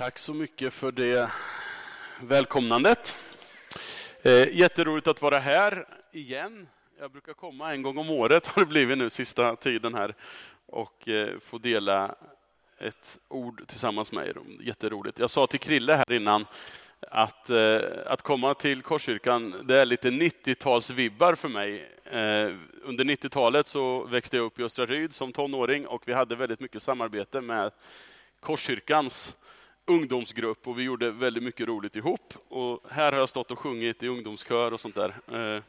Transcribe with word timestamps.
Tack 0.00 0.18
så 0.18 0.34
mycket 0.34 0.74
för 0.74 0.92
det 0.92 1.30
välkomnandet. 2.20 3.18
Eh, 4.22 4.56
jätteroligt 4.56 5.06
att 5.06 5.22
vara 5.22 5.38
här 5.38 5.86
igen. 6.12 6.68
Jag 7.00 7.10
brukar 7.10 7.32
komma 7.32 7.72
en 7.72 7.82
gång 7.82 7.98
om 7.98 8.10
året, 8.10 8.46
har 8.46 8.62
det 8.62 8.66
blivit 8.66 8.98
nu 8.98 9.10
sista 9.10 9.56
tiden 9.56 9.94
här, 9.94 10.14
och 10.66 11.08
eh, 11.08 11.38
få 11.38 11.58
dela 11.58 12.14
ett 12.78 13.18
ord 13.28 13.62
tillsammans 13.68 14.12
med 14.12 14.26
er. 14.26 14.36
Jätteroligt. 14.60 15.18
Jag 15.18 15.30
sa 15.30 15.46
till 15.46 15.60
Krille 15.60 15.94
här 15.94 16.12
innan 16.12 16.46
att, 17.00 17.50
eh, 17.50 17.80
att 18.06 18.22
komma 18.22 18.54
till 18.54 18.82
Korskyrkan, 18.82 19.54
det 19.64 19.80
är 19.80 19.86
lite 19.86 20.10
90-talsvibbar 20.10 21.34
för 21.34 21.48
mig. 21.48 21.90
Eh, 22.04 22.54
under 22.82 23.04
90-talet 23.04 23.66
så 23.66 24.04
växte 24.04 24.36
jag 24.36 24.46
upp 24.46 24.60
i 24.60 24.62
Östra 24.62 24.86
Ryd 24.86 25.14
som 25.14 25.32
tonåring 25.32 25.86
och 25.86 26.02
vi 26.06 26.12
hade 26.12 26.36
väldigt 26.36 26.60
mycket 26.60 26.82
samarbete 26.82 27.40
med 27.40 27.70
Korskyrkans 28.40 29.36
ungdomsgrupp 29.90 30.68
och 30.68 30.78
vi 30.78 30.82
gjorde 30.82 31.10
väldigt 31.10 31.42
mycket 31.42 31.68
roligt 31.68 31.96
ihop. 31.96 32.34
Och 32.48 32.80
här 32.90 33.12
har 33.12 33.18
jag 33.18 33.28
stått 33.28 33.50
och 33.50 33.58
sjungit 33.58 34.02
i 34.02 34.08
ungdomskör 34.08 34.72
och 34.72 34.80
sånt 34.80 34.94
där. 34.94 35.08
Eh, 35.08 35.62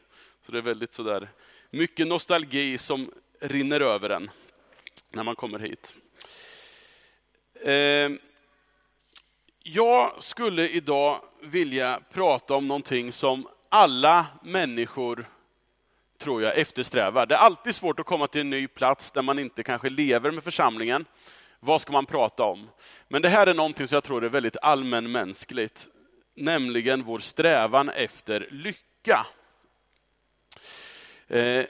så 0.46 0.52
det 0.52 0.58
är 0.58 0.62
väldigt 0.62 0.94
sådär, 0.94 1.30
mycket 1.70 2.08
nostalgi 2.08 2.78
som 2.78 3.12
rinner 3.40 3.82
över 3.82 4.10
en 4.10 4.30
när 5.10 5.24
man 5.24 5.36
kommer 5.36 5.60
hit. 5.60 5.96
Eh, 7.66 8.12
jag 9.64 10.24
skulle 10.24 10.68
idag 10.68 11.18
vilja 11.42 12.00
prata 12.14 12.56
om 12.56 12.68
någonting 12.68 13.12
som 13.12 13.48
alla 13.70 14.26
människor 14.44 15.30
tror 16.18 16.44
jag 16.44 16.58
eftersträvar. 16.58 17.26
Det 17.26 17.36
är 17.36 17.40
alltid 17.40 17.76
svårt 17.76 18.00
att 18.00 18.06
komma 18.06 18.28
till 18.28 18.42
en 18.42 18.50
ny 18.50 18.68
plats 18.68 19.12
där 19.12 19.22
man 19.22 19.40
inte 19.40 19.64
kanske 19.64 19.90
lever 19.90 20.32
med 20.32 20.44
församlingen. 20.44 21.06
Vad 21.64 21.82
ska 21.82 21.92
man 21.92 22.06
prata 22.06 22.44
om? 22.44 22.70
Men 23.08 23.22
det 23.22 23.30
här 23.30 23.48
är 23.48 23.54
någonting 23.54 23.88
som 23.88 23.96
jag 23.96 24.04
tror 24.04 24.24
är 24.24 24.30
väldigt 24.30 24.58
allmänmänskligt, 24.62 25.88
nämligen 26.36 27.04
vår 27.04 27.20
strävan 27.20 27.90
efter 27.90 28.48
lycka. 28.52 29.26
Eh, 31.28 31.66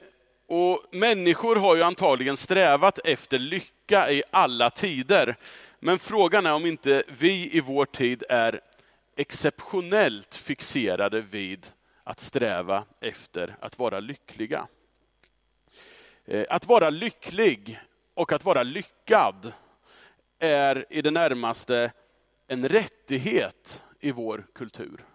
och 0.47 0.85
Människor 0.91 1.55
har 1.55 1.75
ju 1.75 1.83
antagligen 1.83 2.37
strävat 2.37 2.99
efter 3.05 3.39
lycka 3.39 4.11
i 4.11 4.23
alla 4.31 4.69
tider. 4.69 5.37
Men 5.79 5.99
frågan 5.99 6.45
är 6.45 6.53
om 6.53 6.65
inte 6.65 7.03
vi 7.07 7.57
i 7.57 7.59
vår 7.59 7.85
tid 7.85 8.23
är 8.29 8.61
exceptionellt 9.17 10.35
fixerade 10.35 11.21
vid 11.21 11.71
att 12.03 12.19
sträva 12.19 12.83
efter 13.01 13.55
att 13.59 13.79
vara 13.79 13.99
lyckliga. 13.99 14.67
Eh, 16.25 16.45
att 16.49 16.67
vara 16.67 16.89
lycklig 16.89 17.79
och 18.13 18.31
att 18.31 18.45
vara 18.45 18.63
lyckad 18.63 19.53
är 20.41 20.85
i 20.89 21.01
det 21.01 21.11
närmaste 21.11 21.91
en 22.47 22.69
rättighet 22.69 23.83
i 23.99 24.11
vår 24.11 24.45
kultur. 24.53 25.05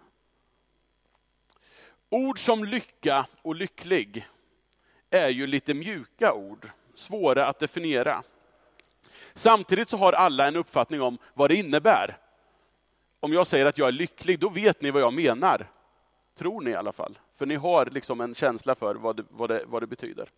Ord 2.10 2.38
som 2.38 2.64
lycka 2.64 3.26
och 3.42 3.54
lycklig 3.54 4.28
är 5.10 5.28
ju 5.28 5.46
lite 5.46 5.74
mjuka 5.74 6.32
ord, 6.32 6.70
svåra 6.94 7.46
att 7.46 7.58
definiera. 7.58 8.22
Samtidigt 9.34 9.88
så 9.88 9.96
har 9.96 10.12
alla 10.12 10.48
en 10.48 10.56
uppfattning 10.56 11.02
om 11.02 11.18
vad 11.34 11.50
det 11.50 11.56
innebär. 11.56 12.18
Om 13.20 13.32
jag 13.32 13.46
säger 13.46 13.66
att 13.66 13.78
jag 13.78 13.88
är 13.88 13.92
lycklig, 13.92 14.38
då 14.38 14.48
vet 14.48 14.82
ni 14.82 14.90
vad 14.90 15.02
jag 15.02 15.14
menar. 15.14 15.70
Tror 16.38 16.60
ni 16.60 16.70
i 16.70 16.74
alla 16.74 16.92
fall. 16.92 17.18
För 17.34 17.46
ni 17.46 17.54
har 17.54 17.86
liksom 17.86 18.20
en 18.20 18.34
känsla 18.34 18.74
för 18.74 18.94
vad 18.94 19.16
det, 19.16 19.24
vad 19.30 19.48
det, 19.48 19.64
vad 19.66 19.82
det 19.82 19.86
betyder. 19.86 20.30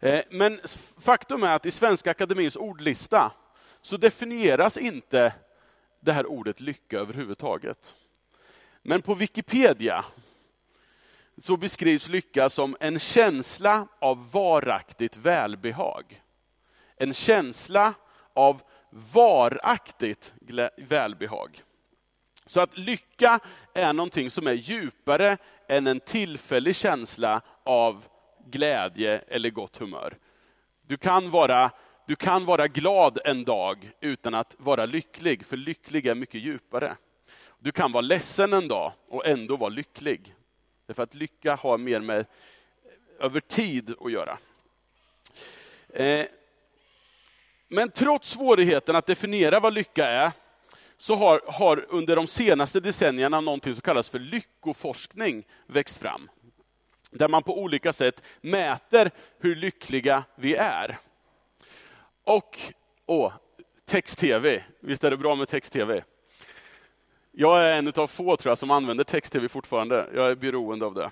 Eh, 0.00 0.20
men 0.30 0.60
faktum 1.00 1.42
är 1.42 1.56
att 1.56 1.66
i 1.66 1.70
Svenska 1.70 2.10
Akademins 2.10 2.56
ordlista 2.56 3.32
så 3.88 3.96
definieras 3.96 4.76
inte 4.76 5.32
det 6.00 6.12
här 6.12 6.26
ordet 6.26 6.60
lycka 6.60 6.98
överhuvudtaget. 6.98 7.96
Men 8.82 9.02
på 9.02 9.14
Wikipedia 9.14 10.04
så 11.38 11.56
beskrivs 11.56 12.08
lycka 12.08 12.48
som 12.48 12.76
en 12.80 12.98
känsla 12.98 13.88
av 13.98 14.30
varaktigt 14.30 15.16
välbehag. 15.16 16.22
En 16.96 17.14
känsla 17.14 17.94
av 18.34 18.62
varaktigt 18.90 20.34
välbehag. 20.76 21.62
Så 22.46 22.60
att 22.60 22.78
lycka 22.78 23.40
är 23.74 23.92
någonting 23.92 24.30
som 24.30 24.46
är 24.46 24.52
djupare 24.52 25.36
än 25.68 25.86
en 25.86 26.00
tillfällig 26.00 26.76
känsla 26.76 27.40
av 27.64 28.04
glädje 28.46 29.18
eller 29.18 29.50
gott 29.50 29.76
humör. 29.76 30.18
Du 30.86 30.96
kan 30.96 31.30
vara, 31.30 31.70
du 32.08 32.16
kan 32.16 32.44
vara 32.44 32.68
glad 32.68 33.18
en 33.24 33.44
dag 33.44 33.90
utan 34.00 34.34
att 34.34 34.54
vara 34.58 34.86
lycklig, 34.86 35.46
för 35.46 35.56
lycklig 35.56 36.06
är 36.06 36.14
mycket 36.14 36.40
djupare. 36.40 36.96
Du 37.58 37.72
kan 37.72 37.92
vara 37.92 38.00
ledsen 38.00 38.52
en 38.52 38.68
dag 38.68 38.92
och 39.08 39.26
ändå 39.26 39.56
vara 39.56 39.68
lycklig. 39.70 40.34
Därför 40.86 41.02
att 41.02 41.14
lycka 41.14 41.54
har 41.54 41.78
mer 41.78 42.00
med 42.00 42.18
eh, 42.18 42.24
över 43.24 43.40
tid 43.40 43.94
att 44.00 44.12
göra. 44.12 44.38
Eh, 45.88 46.26
men 47.68 47.90
trots 47.90 48.30
svårigheten 48.30 48.96
att 48.96 49.06
definiera 49.06 49.60
vad 49.60 49.74
lycka 49.74 50.06
är, 50.06 50.32
så 50.98 51.14
har, 51.14 51.42
har 51.46 51.86
under 51.88 52.16
de 52.16 52.26
senaste 52.26 52.80
decennierna 52.80 53.40
någonting 53.40 53.74
som 53.74 53.82
kallas 53.82 54.10
för 54.10 54.18
lyckoforskning 54.18 55.46
växt 55.66 55.98
fram. 55.98 56.30
Där 57.10 57.28
man 57.28 57.42
på 57.42 57.58
olika 57.58 57.92
sätt 57.92 58.22
mäter 58.40 59.10
hur 59.38 59.56
lyckliga 59.56 60.24
vi 60.34 60.54
är. 60.54 60.98
Och, 62.28 62.58
åh, 63.06 63.32
text-tv, 63.86 64.64
visst 64.80 65.04
är 65.04 65.10
det 65.10 65.16
bra 65.16 65.34
med 65.34 65.48
text-tv? 65.48 66.04
Jag 67.32 67.64
är 67.64 67.78
en 67.78 67.92
av 67.96 68.06
få 68.06 68.36
tror 68.36 68.50
jag, 68.50 68.58
som 68.58 68.70
använder 68.70 69.04
text-tv 69.04 69.48
fortfarande. 69.48 70.08
Jag 70.14 70.30
är 70.30 70.34
beroende 70.34 70.86
av 70.86 70.94
det. 70.94 71.10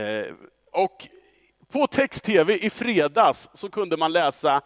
Eh, 0.00 0.34
och 0.72 1.08
på 1.72 1.86
text-tv 1.86 2.54
i 2.54 2.70
fredags 2.70 3.50
så 3.54 3.68
kunde 3.68 3.96
man 3.96 4.12
läsa 4.12 4.62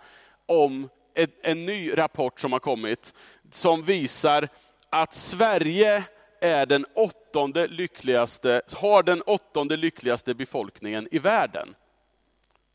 om 0.47 0.89
en, 1.15 1.29
en 1.43 1.67
ny 1.67 1.99
rapport 1.99 2.41
som 2.41 2.53
har 2.53 2.61
kommit, 2.61 3.15
som 3.51 3.83
visar 3.83 4.49
att 4.91 5.15
Sverige 5.15 6.05
är 6.41 6.67
den 6.67 6.87
åttonde 6.95 7.67
lyckligaste, 7.67 8.63
har 8.73 9.03
den 9.03 9.23
åttonde 9.23 9.77
lyckligaste 9.77 10.35
befolkningen 10.35 11.09
i 11.11 11.19
världen. 11.19 11.75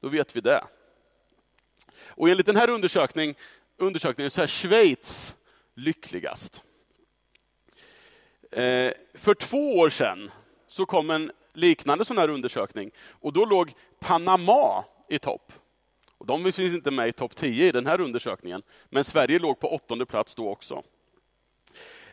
Då 0.01 0.09
vet 0.09 0.35
vi 0.35 0.41
det. 0.41 0.63
Och 2.07 2.29
enligt 2.29 2.45
den 2.45 2.55
här 2.55 2.69
undersökning, 2.69 3.35
undersökningen 3.77 4.31
så 4.31 4.41
är 4.41 4.47
Schweiz 4.47 5.35
lyckligast. 5.75 6.63
Eh, 8.51 8.93
för 9.13 9.33
två 9.33 9.77
år 9.77 9.89
sedan 9.89 10.31
så 10.67 10.85
kom 10.85 11.09
en 11.09 11.31
liknande 11.53 12.05
sån 12.05 12.17
här 12.17 12.29
undersökning 12.29 12.91
och 13.09 13.33
då 13.33 13.45
låg 13.45 13.73
Panama 13.99 14.83
i 15.09 15.19
topp. 15.19 15.53
Och 16.17 16.25
de 16.25 16.43
finns 16.43 16.59
inte 16.73 16.91
med 16.91 17.07
i 17.07 17.11
topp 17.11 17.35
10 17.35 17.67
i 17.67 17.71
den 17.71 17.87
här 17.87 18.01
undersökningen, 18.01 18.61
men 18.89 19.03
Sverige 19.03 19.39
låg 19.39 19.59
på 19.59 19.73
åttonde 19.73 20.05
plats 20.05 20.35
då 20.35 20.49
också. 20.49 20.83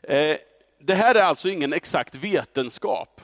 Eh, 0.02 0.36
det 0.78 0.94
här 0.94 1.14
är 1.14 1.22
alltså 1.22 1.48
ingen 1.48 1.72
exakt 1.72 2.14
vetenskap, 2.14 3.20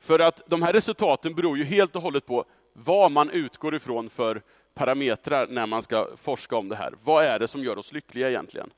för 0.00 0.18
att 0.18 0.42
de 0.46 0.62
här 0.62 0.72
resultaten 0.72 1.34
beror 1.34 1.58
ju 1.58 1.64
helt 1.64 1.96
och 1.96 2.02
hållet 2.02 2.26
på 2.26 2.44
vad 2.72 3.12
man 3.12 3.30
utgår 3.30 3.74
ifrån 3.74 4.10
för 4.10 4.42
parametrar 4.74 5.46
när 5.46 5.66
man 5.66 5.82
ska 5.82 6.08
forska 6.16 6.56
om 6.56 6.68
det 6.68 6.76
här. 6.76 6.94
Vad 7.04 7.24
är 7.24 7.38
det 7.38 7.48
som 7.48 7.64
gör 7.64 7.78
oss 7.78 7.92
lyckliga 7.92 8.28
egentligen? 8.28 8.70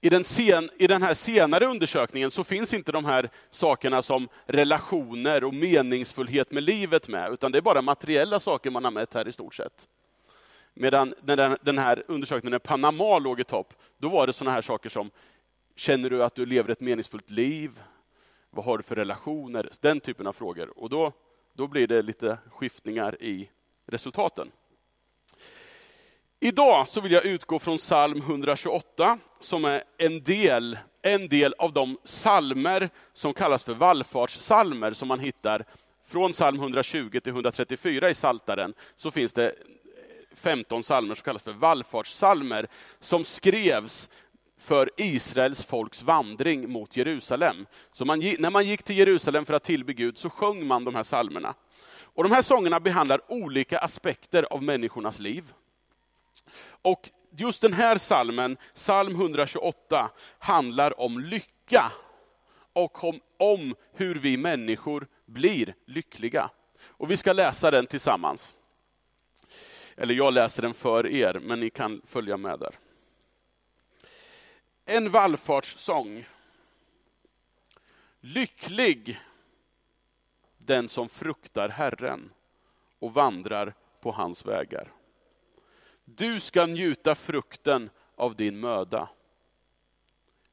I 0.00 0.08
den, 0.08 0.24
sen, 0.24 0.70
I 0.76 0.86
den 0.86 1.02
här 1.02 1.14
senare 1.14 1.66
undersökningen 1.66 2.30
så 2.30 2.44
finns 2.44 2.74
inte 2.74 2.92
de 2.92 3.04
här 3.04 3.30
sakerna 3.50 4.02
som 4.02 4.28
relationer 4.46 5.44
och 5.44 5.54
meningsfullhet 5.54 6.52
med 6.52 6.62
livet 6.62 7.08
med, 7.08 7.32
utan 7.32 7.52
det 7.52 7.58
är 7.58 7.62
bara 7.62 7.82
materiella 7.82 8.40
saker 8.40 8.70
man 8.70 8.84
har 8.84 8.90
mätt 8.90 9.14
här 9.14 9.28
i 9.28 9.32
stort 9.32 9.54
sett. 9.54 9.88
Medan 10.74 11.14
när 11.22 11.58
den 11.64 11.78
här 11.78 12.04
undersökningen 12.08 12.56
i 12.56 12.60
Panama 12.60 13.18
låg 13.18 13.40
i 13.40 13.44
topp, 13.44 13.74
då 13.98 14.08
var 14.08 14.26
det 14.26 14.32
sådana 14.32 14.54
här 14.54 14.62
saker 14.62 14.88
som, 14.90 15.10
känner 15.76 16.10
du 16.10 16.24
att 16.24 16.34
du 16.34 16.46
lever 16.46 16.70
ett 16.70 16.80
meningsfullt 16.80 17.30
liv? 17.30 17.80
Vad 18.50 18.64
har 18.64 18.76
du 18.76 18.82
för 18.82 18.96
relationer? 18.96 19.70
Den 19.80 20.00
typen 20.00 20.26
av 20.26 20.32
frågor. 20.32 20.78
Och 20.78 20.88
då, 20.88 21.12
då 21.52 21.66
blir 21.66 21.86
det 21.86 22.02
lite 22.02 22.38
skiftningar 22.50 23.22
i 23.22 23.50
resultaten. 23.86 24.50
Idag 26.44 26.88
så 26.88 27.00
vill 27.00 27.12
jag 27.12 27.24
utgå 27.24 27.58
från 27.58 27.78
psalm 27.78 28.18
128 28.18 29.18
som 29.40 29.64
är 29.64 29.82
en 29.98 30.22
del, 30.22 30.78
en 31.02 31.28
del 31.28 31.54
av 31.58 31.72
de 31.72 31.98
salmer 32.04 32.90
som 33.12 33.32
kallas 33.32 33.64
för 33.64 33.74
vallfartssalmer 33.74 34.92
som 34.92 35.08
man 35.08 35.20
hittar 35.20 35.64
från 36.06 36.32
psalm 36.32 36.60
120 36.60 37.20
till 37.20 37.32
134 37.32 38.10
i 38.10 38.14
Saltaren 38.14 38.74
så 38.96 39.10
finns 39.10 39.32
det 39.32 39.54
15 40.34 40.82
salmer 40.84 41.14
som 41.14 41.24
kallas 41.24 41.42
för 41.42 41.52
vallfartssalmer 41.52 42.66
som 43.00 43.24
skrevs 43.24 44.10
för 44.58 44.90
Israels 44.96 45.66
folks 45.66 46.02
vandring 46.02 46.70
mot 46.70 46.96
Jerusalem. 46.96 47.66
Så 47.92 48.04
man, 48.04 48.18
när 48.38 48.50
man 48.50 48.66
gick 48.66 48.82
till 48.82 48.98
Jerusalem 48.98 49.44
för 49.44 49.54
att 49.54 49.64
tillbe 49.64 49.92
Gud 49.92 50.18
så 50.18 50.30
sjöng 50.30 50.66
man 50.66 50.84
de 50.84 50.94
här 50.94 51.02
salmerna. 51.02 51.54
Och 52.02 52.22
de 52.22 52.32
här 52.32 52.42
sångerna 52.42 52.80
behandlar 52.80 53.20
olika 53.28 53.78
aspekter 53.78 54.46
av 54.50 54.62
människornas 54.62 55.18
liv. 55.18 55.52
Och 56.66 57.10
just 57.30 57.60
den 57.60 57.72
här 57.72 57.98
salmen, 57.98 58.56
psalm 58.74 59.14
128, 59.14 60.10
handlar 60.38 61.00
om 61.00 61.20
lycka 61.20 61.92
och 62.72 63.04
om, 63.04 63.20
om 63.36 63.74
hur 63.92 64.14
vi 64.14 64.36
människor 64.36 65.06
blir 65.26 65.74
lyckliga. 65.84 66.50
Och 66.82 67.10
vi 67.10 67.16
ska 67.16 67.32
läsa 67.32 67.70
den 67.70 67.86
tillsammans. 67.86 68.54
Eller 69.96 70.14
jag 70.14 70.34
läser 70.34 70.62
den 70.62 70.74
för 70.74 71.06
er, 71.06 71.40
men 71.42 71.60
ni 71.60 71.70
kan 71.70 72.02
följa 72.06 72.36
med 72.36 72.58
där. 72.58 72.78
En 74.84 75.10
vallfartssång. 75.10 76.26
Lycklig 78.20 79.20
den 80.58 80.88
som 80.88 81.08
fruktar 81.08 81.68
Herren 81.68 82.30
och 82.98 83.14
vandrar 83.14 83.74
på 84.00 84.12
hans 84.12 84.46
vägar. 84.46 84.92
Du 86.04 86.40
ska 86.40 86.66
njuta 86.66 87.14
frukten 87.14 87.90
av 88.16 88.36
din 88.36 88.60
möda. 88.60 89.08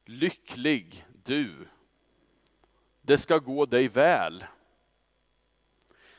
Lycklig 0.06 1.04
du. 1.24 1.68
Det 3.02 3.18
ska 3.18 3.38
gå 3.38 3.66
dig 3.66 3.88
väl. 3.88 4.46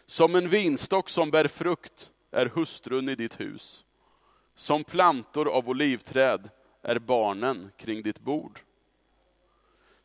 Som 0.06 0.34
en 0.34 0.48
vinstock 0.48 1.08
som 1.08 1.30
bär 1.30 1.48
frukt 1.48 2.12
är 2.30 2.46
hustrun 2.46 3.08
i 3.08 3.14
ditt 3.14 3.40
hus. 3.40 3.84
Som 4.54 4.84
plantor 4.84 5.48
av 5.48 5.68
olivträd 5.68 6.50
är 6.82 6.98
barnen 6.98 7.70
kring 7.76 8.02
ditt 8.02 8.20
bord. 8.20 8.60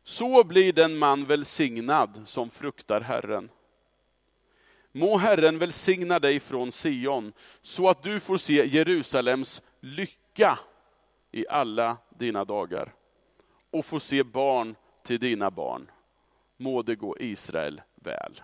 Så 0.02 0.44
blir 0.44 0.72
den 0.72 0.98
man 0.98 1.24
välsignad 1.24 2.22
som 2.26 2.50
fruktar 2.50 3.00
Herren. 3.00 3.50
Må 4.92 5.16
Herren 5.16 5.58
välsigna 5.58 6.18
dig 6.18 6.40
från 6.40 6.72
Sion, 6.72 7.32
så 7.62 7.88
att 7.88 8.02
du 8.02 8.20
får 8.20 8.38
se 8.38 8.66
Jerusalems 8.66 9.62
lycka 9.80 10.58
i 11.30 11.48
alla 11.48 11.96
dina 12.18 12.44
dagar 12.44 12.94
och 13.70 13.84
få 13.84 14.00
se 14.00 14.22
barn 14.22 14.76
till 15.04 15.20
dina 15.20 15.50
barn. 15.50 15.90
Må 16.56 16.82
det 16.82 16.96
gå 16.96 17.16
Israel 17.18 17.82
väl. 17.94 18.42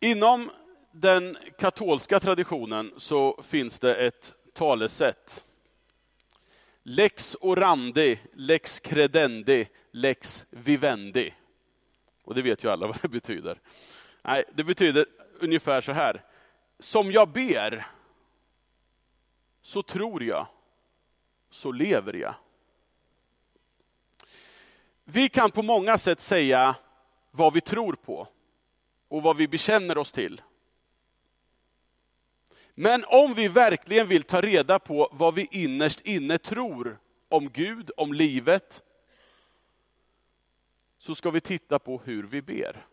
Inom 0.00 0.50
den 0.92 1.36
katolska 1.58 2.20
traditionen 2.20 2.92
så 2.96 3.42
finns 3.42 3.78
det 3.78 3.94
ett 3.94 4.34
talesätt. 4.52 5.44
Lex 6.86 7.36
orandi, 7.40 8.18
lex 8.32 8.80
credendi, 8.80 9.68
lex 9.90 10.46
vivendi. 10.50 11.34
Och 12.22 12.34
det 12.34 12.42
vet 12.42 12.64
ju 12.64 12.70
alla 12.70 12.86
vad 12.86 13.02
det 13.02 13.08
betyder. 13.08 13.60
Nej, 14.22 14.44
det 14.54 14.64
betyder 14.64 15.06
ungefär 15.40 15.80
så 15.80 15.92
här. 15.92 16.24
Som 16.78 17.12
jag 17.12 17.28
ber, 17.28 17.86
så 19.62 19.82
tror 19.82 20.22
jag, 20.22 20.46
så 21.50 21.72
lever 21.72 22.12
jag. 22.12 22.34
Vi 25.04 25.28
kan 25.28 25.50
på 25.50 25.62
många 25.62 25.98
sätt 25.98 26.20
säga 26.20 26.76
vad 27.30 27.52
vi 27.54 27.60
tror 27.60 27.92
på 27.92 28.28
och 29.08 29.22
vad 29.22 29.36
vi 29.36 29.48
bekänner 29.48 29.98
oss 29.98 30.12
till. 30.12 30.42
Men 32.74 33.04
om 33.04 33.34
vi 33.34 33.48
verkligen 33.48 34.08
vill 34.08 34.22
ta 34.22 34.40
reda 34.40 34.78
på 34.78 35.08
vad 35.12 35.34
vi 35.34 35.48
innerst 35.50 36.00
inne 36.00 36.38
tror 36.38 36.98
om 37.28 37.50
Gud, 37.50 37.90
om 37.96 38.12
livet, 38.12 38.82
så 40.98 41.14
ska 41.14 41.30
vi 41.30 41.40
titta 41.40 41.78
på 41.78 42.00
hur 42.04 42.22
vi 42.22 42.42
ber. 42.42 42.86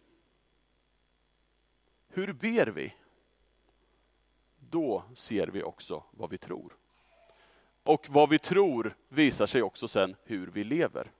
Hur 2.09 2.33
ber 2.33 2.67
vi? 2.67 2.93
Då 4.69 5.03
ser 5.15 5.47
vi 5.47 5.63
också 5.63 6.03
vad 6.11 6.29
vi 6.29 6.37
tror. 6.37 6.77
Och 7.83 8.05
vad 8.09 8.29
vi 8.29 8.39
tror 8.39 8.95
visar 9.09 9.45
sig 9.45 9.61
också 9.61 9.87
sen 9.87 10.15
hur 10.23 10.47
vi 10.47 10.63
lever. 10.63 11.11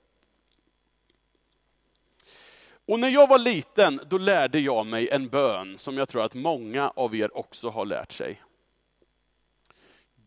Och 2.86 3.00
när 3.00 3.10
jag 3.10 3.28
var 3.28 3.40
liten, 3.40 4.00
då 4.10 4.18
lärde 4.18 4.60
jag 4.60 4.86
mig 4.86 5.10
en 5.10 5.30
bön 5.30 5.78
som 5.78 5.98
jag 5.98 6.10
tror 6.10 6.24
att 6.24 6.34
många 6.34 6.90
av 6.90 7.16
er 7.16 7.38
också 7.38 7.70
har 7.70 7.86
lärt 7.86 8.12
sig. 8.12 8.42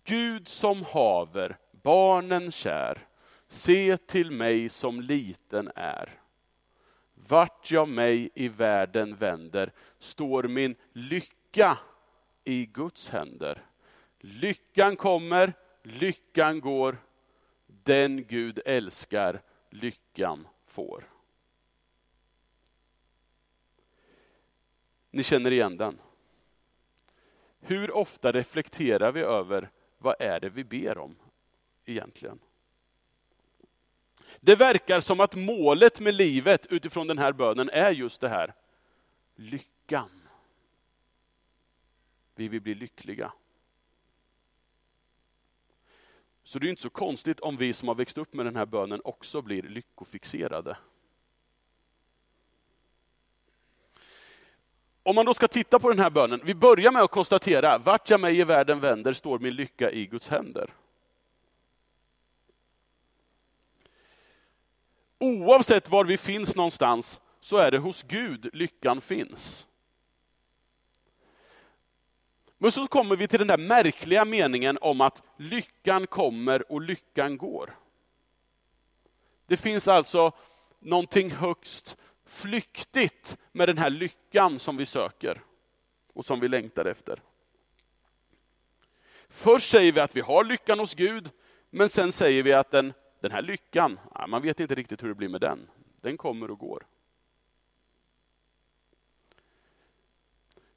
Gud 0.04 0.48
som 0.48 0.82
haver 0.82 1.58
barnen 1.70 2.52
kär, 2.52 3.06
se 3.48 3.96
till 3.96 4.30
mig 4.30 4.68
som 4.68 5.00
liten 5.00 5.70
är. 5.74 6.20
Vart 7.14 7.70
jag 7.70 7.88
mig 7.88 8.30
i 8.34 8.48
världen 8.48 9.16
vänder 9.16 9.72
står 9.98 10.42
min 10.42 10.74
lycka 10.92 11.78
i 12.44 12.66
Guds 12.66 13.08
händer. 13.08 13.66
Lyckan 14.18 14.96
kommer, 14.96 15.52
lyckan 15.82 16.60
går, 16.60 16.98
den 17.66 18.24
Gud 18.24 18.60
älskar, 18.64 19.42
lyckan 19.70 20.48
får. 20.66 21.08
Ni 25.10 25.22
känner 25.22 25.50
igen 25.50 25.76
den. 25.76 25.98
Hur 27.60 27.96
ofta 27.96 28.32
reflekterar 28.32 29.12
vi 29.12 29.20
över 29.20 29.70
vad 29.98 30.14
är 30.18 30.40
det 30.40 30.48
vi 30.48 30.64
ber 30.64 30.98
om 30.98 31.16
egentligen? 31.84 32.38
Det 34.40 34.56
verkar 34.56 35.00
som 35.00 35.20
att 35.20 35.34
målet 35.34 36.00
med 36.00 36.14
livet 36.14 36.66
utifrån 36.66 37.06
den 37.06 37.18
här 37.18 37.32
bönen 37.32 37.70
är 37.70 37.90
just 37.90 38.20
det 38.20 38.28
här. 38.28 38.54
Lyckan. 39.34 40.10
Vi 42.34 42.48
vill 42.48 42.60
bli 42.60 42.74
lyckliga. 42.74 43.32
Så 46.44 46.58
det 46.58 46.66
är 46.66 46.70
inte 46.70 46.82
så 46.82 46.90
konstigt 46.90 47.40
om 47.40 47.56
vi 47.56 47.72
som 47.72 47.88
har 47.88 47.94
växt 47.94 48.18
upp 48.18 48.34
med 48.34 48.46
den 48.46 48.56
här 48.56 48.66
bönen 48.66 49.00
också 49.04 49.42
blir 49.42 49.62
lyckofixerade. 49.62 50.76
Om 55.06 55.14
man 55.14 55.26
då 55.26 55.34
ska 55.34 55.48
titta 55.48 55.78
på 55.78 55.88
den 55.88 55.98
här 55.98 56.10
bönen, 56.10 56.40
vi 56.44 56.54
börjar 56.54 56.92
med 56.92 57.02
att 57.02 57.10
konstatera, 57.10 57.78
vart 57.78 58.10
jag 58.10 58.20
mig 58.20 58.38
i 58.38 58.44
världen 58.44 58.80
vänder 58.80 59.12
står 59.12 59.38
min 59.38 59.54
lycka 59.54 59.90
i 59.90 60.06
Guds 60.06 60.28
händer. 60.28 60.70
Oavsett 65.18 65.88
var 65.88 66.04
vi 66.04 66.16
finns 66.16 66.56
någonstans 66.56 67.20
så 67.40 67.56
är 67.56 67.70
det 67.70 67.78
hos 67.78 68.02
Gud 68.02 68.50
lyckan 68.52 69.00
finns. 69.00 69.66
Men 72.58 72.72
så 72.72 72.86
kommer 72.86 73.16
vi 73.16 73.28
till 73.28 73.38
den 73.38 73.48
där 73.48 73.58
märkliga 73.58 74.24
meningen 74.24 74.78
om 74.80 75.00
att 75.00 75.22
lyckan 75.36 76.06
kommer 76.06 76.72
och 76.72 76.80
lyckan 76.80 77.38
går. 77.38 77.78
Det 79.46 79.56
finns 79.56 79.88
alltså 79.88 80.32
någonting 80.80 81.30
högst 81.30 81.96
flyktigt 82.26 83.38
med 83.52 83.68
den 83.68 83.78
här 83.78 83.90
lyckan 83.90 84.58
som 84.58 84.76
vi 84.76 84.86
söker 84.86 85.42
och 86.12 86.24
som 86.24 86.40
vi 86.40 86.48
längtar 86.48 86.84
efter. 86.84 87.22
Först 89.28 89.70
säger 89.70 89.92
vi 89.92 90.00
att 90.00 90.16
vi 90.16 90.20
har 90.20 90.44
lyckan 90.44 90.78
hos 90.78 90.94
Gud, 90.94 91.30
men 91.70 91.88
sen 91.88 92.12
säger 92.12 92.42
vi 92.42 92.52
att 92.52 92.70
den, 92.70 92.92
den 93.20 93.30
här 93.30 93.42
lyckan, 93.42 94.00
man 94.28 94.42
vet 94.42 94.60
inte 94.60 94.74
riktigt 94.74 95.02
hur 95.02 95.08
det 95.08 95.14
blir 95.14 95.28
med 95.28 95.40
den. 95.40 95.70
Den 96.00 96.16
kommer 96.16 96.50
och 96.50 96.58
går. 96.58 96.86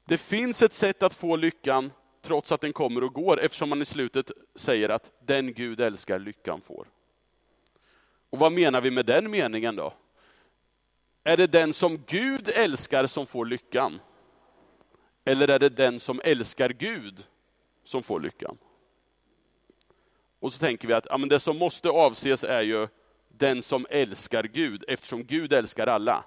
Det 0.04 0.18
finns 0.18 0.62
ett 0.62 0.74
sätt 0.74 1.02
att 1.02 1.14
få 1.14 1.36
lyckan 1.36 1.92
trots 2.22 2.52
att 2.52 2.60
den 2.60 2.72
kommer 2.72 3.04
och 3.04 3.14
går, 3.14 3.40
eftersom 3.40 3.68
man 3.68 3.82
i 3.82 3.84
slutet 3.84 4.30
säger 4.54 4.88
att 4.88 5.10
den 5.20 5.54
Gud 5.54 5.80
älskar, 5.80 6.18
lyckan 6.18 6.60
får. 6.60 6.88
Och 8.30 8.38
vad 8.38 8.52
menar 8.52 8.80
vi 8.80 8.90
med 8.90 9.06
den 9.06 9.30
meningen 9.30 9.76
då? 9.76 9.94
Är 11.28 11.36
det 11.36 11.46
den 11.46 11.72
som 11.72 11.98
Gud 12.06 12.48
älskar 12.48 13.06
som 13.06 13.26
får 13.26 13.46
lyckan? 13.46 14.00
Eller 15.24 15.48
är 15.48 15.58
det 15.58 15.68
den 15.68 16.00
som 16.00 16.20
älskar 16.24 16.68
Gud 16.70 17.26
som 17.84 18.02
får 18.02 18.20
lyckan? 18.20 18.58
Och 20.40 20.52
så 20.52 20.58
tänker 20.58 20.88
vi 20.88 20.94
att 20.94 21.06
ja, 21.10 21.18
men 21.18 21.28
det 21.28 21.40
som 21.40 21.58
måste 21.58 21.88
avses 21.88 22.44
är 22.44 22.62
ju 22.62 22.88
den 23.28 23.62
som 23.62 23.86
älskar 23.90 24.42
Gud, 24.42 24.84
eftersom 24.88 25.24
Gud 25.24 25.52
älskar 25.52 25.86
alla. 25.86 26.24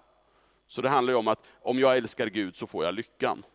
Så 0.68 0.82
det 0.82 0.90
handlar 0.90 1.14
ju 1.14 1.18
om 1.18 1.28
att 1.28 1.48
om 1.62 1.80
jag 1.80 1.98
älskar 1.98 2.28
Gud 2.28 2.56
så 2.56 2.68
får 2.68 2.86
jag 2.86 2.94
lyckan. 2.94 3.46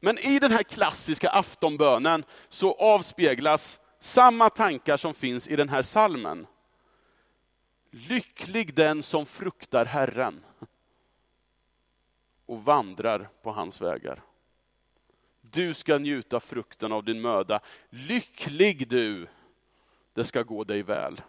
Men 0.00 0.18
i 0.18 0.38
den 0.38 0.52
här 0.52 0.62
klassiska 0.62 1.30
aftonbönen 1.30 2.24
så 2.48 2.72
avspeglas 2.72 3.80
samma 3.98 4.50
tankar 4.50 4.96
som 4.96 5.14
finns 5.14 5.48
i 5.48 5.56
den 5.56 5.68
här 5.68 5.82
salmen. 5.82 6.46
Lycklig 7.90 8.74
den 8.74 9.02
som 9.02 9.26
fruktar 9.26 9.84
Herren 9.84 10.44
och 12.46 12.64
vandrar 12.64 13.28
på 13.42 13.52
hans 13.52 13.80
vägar. 13.80 14.22
Du 15.40 15.74
ska 15.74 15.98
njuta 15.98 16.40
frukten 16.40 16.92
av 16.92 17.04
din 17.04 17.20
möda. 17.20 17.60
Lycklig 17.88 18.88
du, 18.88 19.26
det 20.14 20.24
ska 20.24 20.42
gå 20.42 20.64
dig 20.64 20.82
väl. 20.82 21.20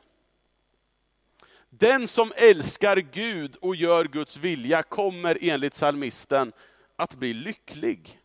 Den 1.70 2.08
som 2.08 2.32
älskar 2.36 2.98
Gud 2.98 3.56
och 3.56 3.75
gör 3.75 4.06
Guds 4.06 4.38
vilja 4.38 4.84
kommer 4.84 5.38
enligt 5.41 5.75
salmisten 5.75 6.53
att 6.96 7.15
bli 7.15 7.34
lycklig. 7.34 8.20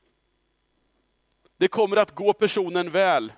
Det 1.57 1.69
kommer 1.69 1.97
att 1.97 2.15
gå 2.15 2.33
personen 2.33 2.91
väl. 2.91 3.33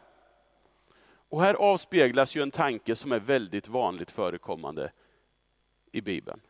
Och 1.29 1.43
här 1.43 1.55
avspeglas 1.55 2.37
ju 2.37 2.43
en 2.43 2.51
tanke 2.51 2.97
som 2.97 3.13
är 3.13 3.21
väldigt 3.21 3.69
vanligt 3.69 4.11
förekommande 4.11 4.93
i 5.93 6.01
Bibeln. 6.01 6.41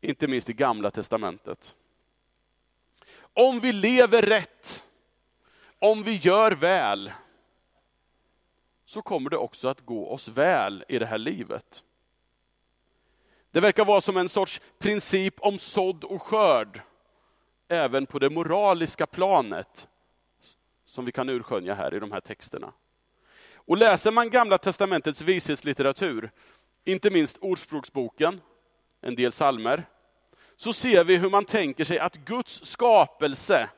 Inte 0.00 0.28
minst 0.28 0.50
i 0.50 0.52
Gamla 0.52 0.90
Testamentet. 0.90 1.76
Om 3.20 3.60
vi 3.60 3.72
lever 3.72 4.22
rätt, 4.22 4.84
om 5.78 6.02
vi 6.02 6.16
gör 6.16 6.52
väl, 6.52 7.12
så 8.84 9.02
kommer 9.02 9.30
det 9.30 9.36
också 9.36 9.68
att 9.68 9.80
gå 9.80 10.10
oss 10.10 10.28
väl 10.28 10.84
i 10.88 10.98
det 10.98 11.06
här 11.06 11.18
livet. 11.18 11.84
Det 13.50 13.60
verkar 13.60 13.84
vara 13.84 14.00
som 14.00 14.16
en 14.16 14.28
sorts 14.28 14.60
princip 14.78 15.34
om 15.40 15.58
sådd 15.58 16.04
och 16.04 16.22
skörd, 16.22 16.80
även 17.68 18.06
på 18.06 18.18
det 18.18 18.30
moraliska 18.30 19.06
planet, 19.06 19.88
som 20.84 21.04
vi 21.04 21.12
kan 21.12 21.28
urskönja 21.28 21.74
här 21.74 21.94
i 21.94 21.98
de 21.98 22.12
här 22.12 22.20
texterna. 22.20 22.72
Och 23.64 23.76
läser 23.76 24.10
man 24.10 24.30
Gamla 24.30 24.58
Testamentets 24.58 25.22
vishetslitteratur, 25.22 26.30
inte 26.84 27.10
minst 27.10 27.38
Ordspråksboken, 27.38 28.40
en 29.00 29.14
del 29.14 29.32
salmer, 29.32 29.88
så 30.56 30.72
ser 30.72 31.04
vi 31.04 31.16
hur 31.16 31.30
man 31.30 31.44
tänker 31.44 31.84
sig 31.84 31.98
att 31.98 32.16
Guds 32.16 32.64
skapelse 32.64 33.70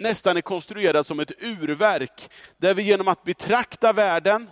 nästan 0.00 0.36
är 0.36 0.40
konstruerad 0.40 1.06
som 1.06 1.20
ett 1.20 1.42
urverk, 1.42 2.30
där 2.56 2.74
vi 2.74 2.82
genom 2.82 3.08
att 3.08 3.24
betrakta 3.24 3.92
världen, 3.92 4.50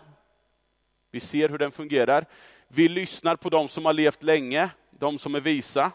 vi 1.10 1.20
ser 1.20 1.48
hur 1.48 1.58
den 1.58 1.70
fungerar, 1.70 2.26
vi 2.68 2.88
lyssnar 2.88 3.36
på 3.36 3.50
de 3.50 3.68
som 3.68 3.84
har 3.84 3.92
levt 3.92 4.22
länge, 4.22 4.70
de 4.90 5.18
som 5.18 5.34
är 5.34 5.40
visa, 5.40 5.92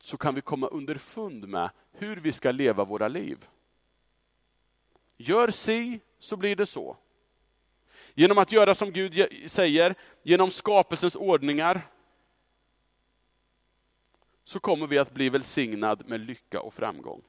så 0.00 0.16
kan 0.16 0.34
vi 0.34 0.40
komma 0.40 0.66
underfund 0.66 1.48
med 1.48 1.70
hur 1.92 2.16
vi 2.16 2.32
ska 2.32 2.50
leva 2.50 2.84
våra 2.84 3.08
liv. 3.08 3.48
Gör 5.22 5.50
si, 5.50 6.00
så 6.18 6.36
blir 6.36 6.56
det 6.56 6.66
så. 6.66 6.96
Genom 8.14 8.38
att 8.38 8.52
göra 8.52 8.74
som 8.74 8.90
Gud 8.92 9.26
säger, 9.46 9.94
genom 10.22 10.50
skapelsens 10.50 11.16
ordningar, 11.16 11.88
så 14.44 14.60
kommer 14.60 14.86
vi 14.86 14.98
att 14.98 15.14
bli 15.14 15.28
välsignad 15.28 16.08
med 16.08 16.20
lycka 16.20 16.60
och 16.60 16.74
framgång. 16.74 17.22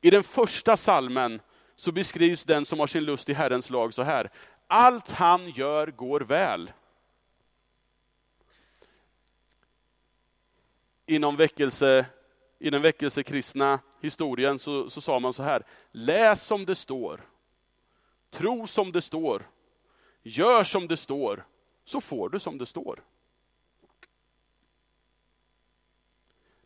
I 0.00 0.10
den 0.10 0.22
första 0.22 0.76
salmen 0.76 1.40
så 1.76 1.92
beskrivs 1.92 2.44
den 2.44 2.64
som 2.64 2.80
har 2.80 2.86
sin 2.86 3.04
lust 3.04 3.28
i 3.28 3.32
Herrens 3.32 3.70
lag 3.70 3.94
så 3.94 4.02
här. 4.02 4.30
Allt 4.66 5.10
han 5.10 5.50
gör 5.50 5.86
går 5.86 6.20
väl. 6.20 6.72
Inom 11.06 11.36
väckelse, 11.36 12.06
i 12.60 12.70
den 12.70 12.82
väckelsekristna 12.82 13.80
historien 14.00 14.58
så, 14.58 14.90
så 14.90 15.00
sa 15.00 15.18
man 15.18 15.32
så 15.32 15.42
här, 15.42 15.66
läs 15.92 16.42
som 16.46 16.64
det 16.64 16.74
står, 16.74 17.20
tro 18.30 18.66
som 18.66 18.92
det 18.92 19.02
står, 19.02 19.48
gör 20.22 20.64
som 20.64 20.88
det 20.88 20.96
står, 20.96 21.46
så 21.84 22.00
får 22.00 22.28
du 22.28 22.38
som 22.38 22.58
det 22.58 22.66
står. 22.66 23.02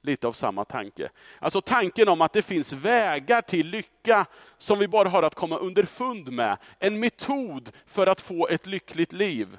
Lite 0.00 0.26
av 0.26 0.32
samma 0.32 0.64
tanke. 0.64 1.10
Alltså 1.38 1.60
tanken 1.60 2.08
om 2.08 2.20
att 2.20 2.32
det 2.32 2.42
finns 2.42 2.72
vägar 2.72 3.42
till 3.42 3.66
lycka 3.66 4.26
som 4.58 4.78
vi 4.78 4.88
bara 4.88 5.08
har 5.08 5.22
att 5.22 5.34
komma 5.34 5.56
underfund 5.56 6.32
med. 6.32 6.58
En 6.78 7.00
metod 7.00 7.72
för 7.86 8.06
att 8.06 8.20
få 8.20 8.48
ett 8.48 8.66
lyckligt 8.66 9.12
liv. 9.12 9.58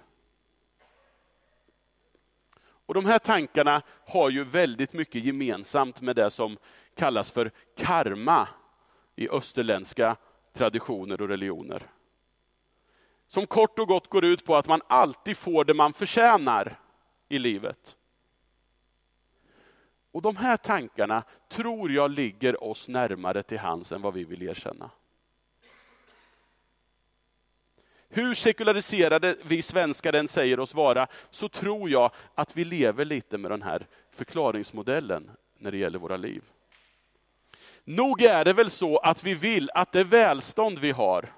Och 2.86 2.94
De 2.94 3.06
här 3.06 3.20
tankarna 3.20 3.82
har 4.08 4.30
ju 4.30 4.44
väldigt 4.44 4.94
mycket 4.94 5.24
gemensamt 5.24 6.02
med 6.02 6.16
det 6.16 6.32
som 6.32 6.58
kallas 6.96 7.32
för 7.32 7.52
karma 7.78 8.48
i 9.16 9.30
österländska 9.30 10.16
traditioner 10.54 11.22
och 11.22 11.28
religioner. 11.28 11.84
Som 13.28 13.48
kort 13.48 13.80
och 13.80 13.88
gott 13.88 14.10
går 14.10 14.26
ut 14.26 14.46
på 14.46 14.56
att 14.56 14.68
man 14.68 14.82
alltid 14.88 15.38
får 15.38 15.66
det 15.66 15.74
man 15.74 15.94
förtjänar 15.94 16.80
i 17.30 17.40
livet. 17.40 17.98
Och 20.12 20.22
de 20.22 20.36
här 20.36 20.58
tankarna 20.58 21.24
tror 21.50 21.92
jag 21.92 22.12
ligger 22.12 22.64
oss 22.64 22.88
närmare 22.88 23.44
till 23.44 23.60
hands 23.60 23.92
än 23.92 24.02
vad 24.02 24.14
vi 24.14 24.24
vill 24.24 24.44
erkänna. 24.44 24.90
Hur 28.16 28.34
sekulariserade 28.34 29.36
vi 29.44 29.62
svenskar 29.62 30.14
än 30.14 30.28
säger 30.28 30.60
oss 30.60 30.74
vara, 30.74 31.08
så 31.32 31.50
tror 31.50 31.90
jag 31.90 32.12
att 32.36 32.58
vi 32.58 32.66
lever 32.66 33.06
lite 33.06 33.38
med 33.38 33.52
den 33.52 33.62
här 33.62 33.88
förklaringsmodellen 34.12 35.32
när 35.58 35.72
det 35.72 35.78
gäller 35.78 36.00
våra 36.00 36.18
liv. 36.18 36.44
Nog 37.84 38.22
är 38.22 38.46
det 38.46 38.54
väl 38.54 38.70
så 38.70 38.98
att 38.98 39.24
vi 39.24 39.34
vill 39.34 39.70
att 39.74 39.92
det 39.92 40.04
välstånd 40.04 40.80
vi 40.80 40.92
har, 40.92 41.34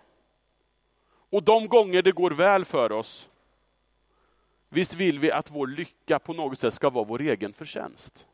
och 1.29 1.43
de 1.43 1.67
gånger 1.67 2.01
det 2.01 2.11
går 2.11 2.31
väl 2.31 2.65
för 2.65 2.91
oss, 2.91 3.29
visst 4.69 4.93
vill 4.93 5.19
vi 5.19 5.31
att 5.31 5.51
vår 5.51 5.67
lycka 5.67 6.19
på 6.19 6.33
något 6.33 6.59
sätt 6.59 6.73
ska 6.73 6.89
vara 6.89 7.05
vår 7.05 7.21
egen 7.21 7.53
förtjänst. 7.53 8.27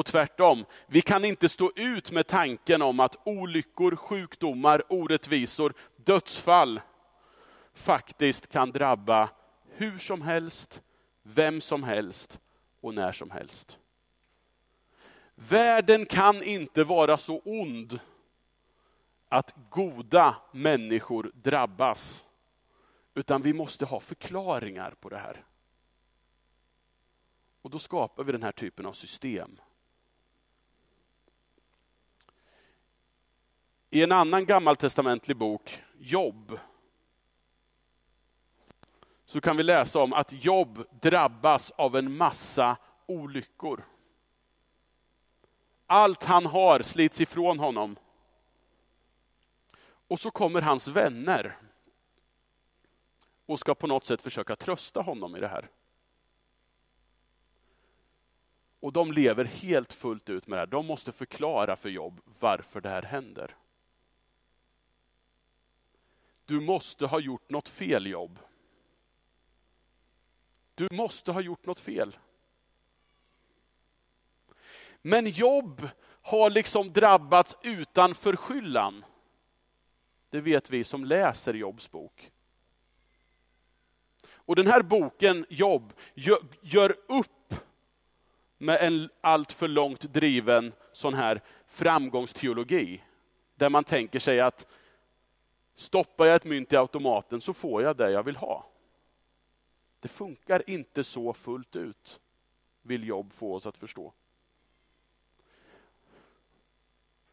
Och 0.00 0.06
tvärtom, 0.06 0.64
vi 0.86 1.02
kan 1.02 1.24
inte 1.24 1.48
stå 1.48 1.72
ut 1.76 2.10
med 2.10 2.26
tanken 2.26 2.82
om 2.82 3.00
att 3.00 3.16
olyckor, 3.24 3.96
sjukdomar, 3.96 4.82
orättvisor, 4.88 5.74
dödsfall 5.96 6.80
faktiskt 7.74 8.46
kan 8.46 8.70
drabba 8.70 9.30
hur 9.68 9.98
som 9.98 10.22
helst, 10.22 10.82
vem 11.22 11.60
som 11.60 11.82
helst 11.82 12.38
och 12.80 12.94
när 12.94 13.12
som 13.12 13.30
helst. 13.30 13.78
Världen 15.34 16.06
kan 16.06 16.42
inte 16.42 16.84
vara 16.84 17.18
så 17.18 17.38
ond 17.44 18.00
att 19.28 19.54
goda 19.70 20.36
människor 20.52 21.30
drabbas. 21.34 22.24
Utan 23.14 23.42
vi 23.42 23.52
måste 23.52 23.84
ha 23.84 24.00
förklaringar 24.00 24.94
på 25.00 25.08
det 25.08 25.18
här. 25.18 25.44
Och 27.62 27.70
då 27.70 27.78
skapar 27.78 28.24
vi 28.24 28.32
den 28.32 28.42
här 28.42 28.52
typen 28.52 28.86
av 28.86 28.92
system. 28.92 29.60
I 33.90 34.02
en 34.02 34.12
annan 34.12 34.46
gammaltestamentlig 34.46 35.36
bok, 35.36 35.82
Jobb, 35.98 36.58
så 39.24 39.40
kan 39.40 39.56
vi 39.56 39.62
läsa 39.62 40.00
om 40.00 40.12
att 40.12 40.44
Jobb 40.44 40.84
drabbas 41.00 41.70
av 41.70 41.96
en 41.96 42.16
massa 42.16 42.76
olyckor. 43.06 43.84
Allt 45.86 46.24
han 46.24 46.46
har 46.46 46.82
slits 46.82 47.20
ifrån 47.20 47.58
honom. 47.58 47.96
Och 50.08 50.20
så 50.20 50.30
kommer 50.30 50.62
hans 50.62 50.88
vänner 50.88 51.56
och 53.46 53.58
ska 53.58 53.74
på 53.74 53.86
något 53.86 54.04
sätt 54.04 54.22
försöka 54.22 54.56
trösta 54.56 55.00
honom 55.00 55.36
i 55.36 55.40
det 55.40 55.48
här. 55.48 55.70
Och 58.80 58.92
de 58.92 59.12
lever 59.12 59.44
helt 59.44 59.92
fullt 59.92 60.28
ut 60.28 60.46
med 60.46 60.56
det 60.56 60.60
här. 60.60 60.66
De 60.66 60.86
måste 60.86 61.12
förklara 61.12 61.76
för 61.76 61.88
Jobb 61.88 62.20
varför 62.40 62.80
det 62.80 62.88
här 62.88 63.02
händer. 63.02 63.56
Du 66.50 66.60
måste 66.60 67.06
ha 67.06 67.20
gjort 67.20 67.50
något 67.50 67.68
fel 67.68 68.06
Jobb. 68.06 68.38
Du 70.74 70.88
måste 70.90 71.32
ha 71.32 71.40
gjort 71.40 71.66
något 71.66 71.80
fel. 71.80 72.18
Men 75.02 75.26
Jobb 75.26 75.88
har 76.22 76.50
liksom 76.50 76.92
drabbats 76.92 77.56
utan 77.62 78.14
förskyllan. 78.14 79.04
Det 80.30 80.40
vet 80.40 80.70
vi 80.70 80.84
som 80.84 81.04
läser 81.04 81.54
Jobs 81.54 81.90
bok. 81.90 82.30
Och 84.32 84.56
den 84.56 84.66
här 84.66 84.82
boken, 84.82 85.46
Jobb, 85.48 85.92
gör 86.62 86.96
upp 87.08 87.54
med 88.58 88.78
en 88.80 89.10
alltför 89.20 89.68
långt 89.68 90.00
driven 90.00 90.72
sån 90.92 91.14
här 91.14 91.42
framgångsteologi. 91.66 93.02
Där 93.54 93.70
man 93.70 93.84
tänker 93.84 94.18
sig 94.18 94.40
att 94.40 94.66
stoppar 95.80 96.26
jag 96.26 96.36
ett 96.36 96.44
mynt 96.44 96.72
i 96.72 96.76
automaten 96.76 97.40
så 97.40 97.52
får 97.52 97.82
jag 97.82 97.96
det 97.96 98.10
jag 98.10 98.22
vill 98.22 98.36
ha. 98.36 98.66
Det 100.00 100.08
funkar 100.08 100.70
inte 100.70 101.04
så 101.04 101.32
fullt 101.32 101.76
ut, 101.76 102.20
vill 102.82 103.08
Jobb 103.08 103.32
få 103.32 103.54
oss 103.54 103.66
att 103.66 103.76
förstå. 103.76 104.12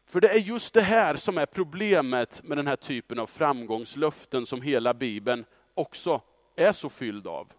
För 0.04 0.20
det 0.20 0.28
är 0.28 0.38
just 0.38 0.74
det 0.74 0.82
här 0.82 1.16
som 1.16 1.38
är 1.38 1.46
problemet 1.46 2.42
med 2.42 2.58
den 2.58 2.66
här 2.66 2.76
typen 2.76 3.18
av 3.18 3.26
framgångslöften 3.26 4.46
som 4.46 4.62
hela 4.62 4.94
Bibeln 4.94 5.44
också 5.74 6.22
är 6.56 6.72
så 6.72 6.88
fylld 6.88 7.26
av. 7.26 7.52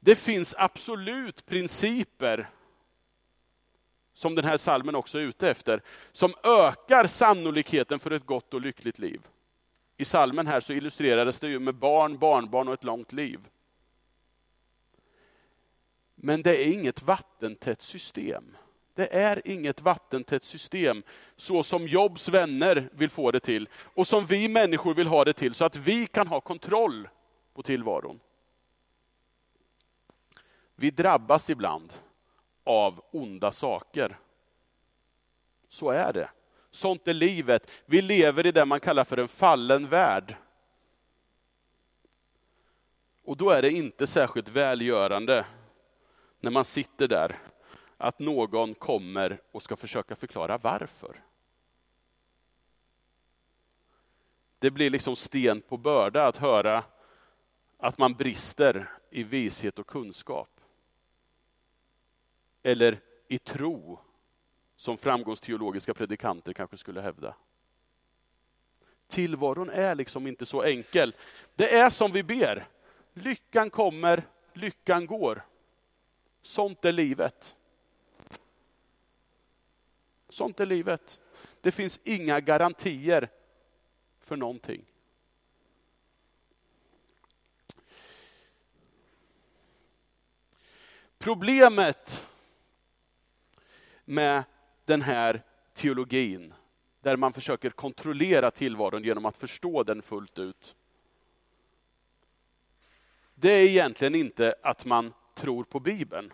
Det 0.00 0.16
finns 0.16 0.54
absolut 0.58 1.46
principer 1.46 2.50
som 4.14 4.34
den 4.34 4.44
här 4.44 4.56
salmen 4.56 4.94
också 4.94 5.18
är 5.18 5.22
ute 5.22 5.50
efter, 5.50 5.82
som 6.12 6.34
ökar 6.44 7.06
sannolikheten 7.06 7.98
för 7.98 8.10
ett 8.10 8.26
gott 8.26 8.54
och 8.54 8.60
lyckligt 8.60 8.98
liv. 8.98 9.20
I 9.96 10.04
salmen 10.04 10.46
här 10.46 10.60
så 10.60 10.72
illustrerades 10.72 11.40
det 11.40 11.48
ju 11.48 11.58
med 11.58 11.74
barn, 11.74 12.18
barnbarn 12.18 12.68
och 12.68 12.74
ett 12.74 12.84
långt 12.84 13.12
liv. 13.12 13.40
Men 16.14 16.42
det 16.42 16.66
är 16.66 16.72
inget 16.72 17.02
vattentätt 17.02 17.82
system. 17.82 18.56
Det 18.94 19.14
är 19.14 19.48
inget 19.48 19.82
vattentätt 19.82 20.44
system 20.44 21.02
så 21.36 21.62
som 21.62 21.88
Jobs 21.88 22.28
vänner 22.28 22.88
vill 22.92 23.10
få 23.10 23.30
det 23.30 23.40
till 23.40 23.68
och 23.74 24.06
som 24.06 24.26
vi 24.26 24.48
människor 24.48 24.94
vill 24.94 25.06
ha 25.06 25.24
det 25.24 25.32
till 25.32 25.54
så 25.54 25.64
att 25.64 25.76
vi 25.76 26.06
kan 26.06 26.26
ha 26.26 26.40
kontroll 26.40 27.08
på 27.54 27.62
tillvaron. 27.62 28.20
Vi 30.76 30.90
drabbas 30.90 31.50
ibland 31.50 31.92
av 32.64 33.04
onda 33.10 33.52
saker. 33.52 34.18
Så 35.68 35.90
är 35.90 36.12
det. 36.12 36.30
Sånt 36.70 37.08
är 37.08 37.14
livet. 37.14 37.70
Vi 37.86 38.02
lever 38.02 38.46
i 38.46 38.52
det 38.52 38.64
man 38.64 38.80
kallar 38.80 39.04
för 39.04 39.16
en 39.16 39.28
fallen 39.28 39.88
värld. 39.88 40.36
Och 43.24 43.36
då 43.36 43.50
är 43.50 43.62
det 43.62 43.70
inte 43.70 44.06
särskilt 44.06 44.48
välgörande 44.48 45.46
när 46.40 46.50
man 46.50 46.64
sitter 46.64 47.08
där, 47.08 47.38
att 47.96 48.18
någon 48.18 48.74
kommer 48.74 49.40
och 49.52 49.62
ska 49.62 49.76
försöka 49.76 50.16
förklara 50.16 50.58
varför. 50.58 51.24
Det 54.58 54.70
blir 54.70 54.90
liksom 54.90 55.16
sten 55.16 55.60
på 55.60 55.76
börda 55.76 56.26
att 56.26 56.36
höra 56.36 56.84
att 57.78 57.98
man 57.98 58.14
brister 58.14 58.90
i 59.10 59.22
vishet 59.22 59.78
och 59.78 59.86
kunskap. 59.86 60.51
Eller 62.62 63.00
i 63.28 63.38
tro, 63.38 63.98
som 64.76 64.98
framgångsteologiska 64.98 65.94
predikanter 65.94 66.52
kanske 66.52 66.76
skulle 66.76 67.00
hävda. 67.00 67.34
Tillvaron 69.08 69.70
är 69.70 69.94
liksom 69.94 70.26
inte 70.26 70.46
så 70.46 70.62
enkel. 70.62 71.14
Det 71.54 71.74
är 71.74 71.90
som 71.90 72.12
vi 72.12 72.22
ber. 72.22 72.68
Lyckan 73.12 73.70
kommer, 73.70 74.28
lyckan 74.52 75.06
går. 75.06 75.42
Sånt 76.42 76.84
är 76.84 76.92
livet. 76.92 77.56
Sånt 80.28 80.60
är 80.60 80.66
livet. 80.66 81.20
Det 81.60 81.72
finns 81.72 82.00
inga 82.04 82.40
garantier 82.40 83.28
för 84.20 84.36
någonting. 84.36 84.84
Problemet 91.18 92.28
med 94.04 94.44
den 94.84 95.02
här 95.02 95.42
teologin, 95.74 96.54
där 97.00 97.16
man 97.16 97.32
försöker 97.32 97.70
kontrollera 97.70 98.50
tillvaron 98.50 99.04
genom 99.04 99.26
att 99.26 99.36
förstå 99.36 99.82
den 99.82 100.02
fullt 100.02 100.38
ut. 100.38 100.76
Det 103.34 103.50
är 103.50 103.66
egentligen 103.66 104.14
inte 104.14 104.54
att 104.62 104.84
man 104.84 105.12
tror 105.34 105.64
på 105.64 105.80
Bibeln. 105.80 106.32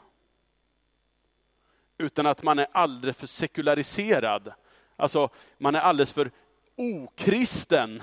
Utan 1.99 2.27
att 2.27 2.43
man 2.43 2.59
är 2.59 2.67
alldeles 2.73 3.17
för 3.17 3.27
sekulariserad. 3.27 4.53
Alltså, 4.97 5.31
man 5.59 5.75
är 5.75 5.81
alldeles 5.81 6.13
för 6.13 6.31
okristen 6.77 8.03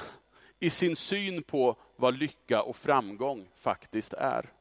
i 0.59 0.69
sin 0.69 0.95
syn 0.95 1.43
på 1.43 1.77
vad 1.95 2.17
lycka 2.17 2.61
och 2.61 2.75
framgång 2.75 3.49
faktiskt 3.55 4.13
är. 4.13 4.51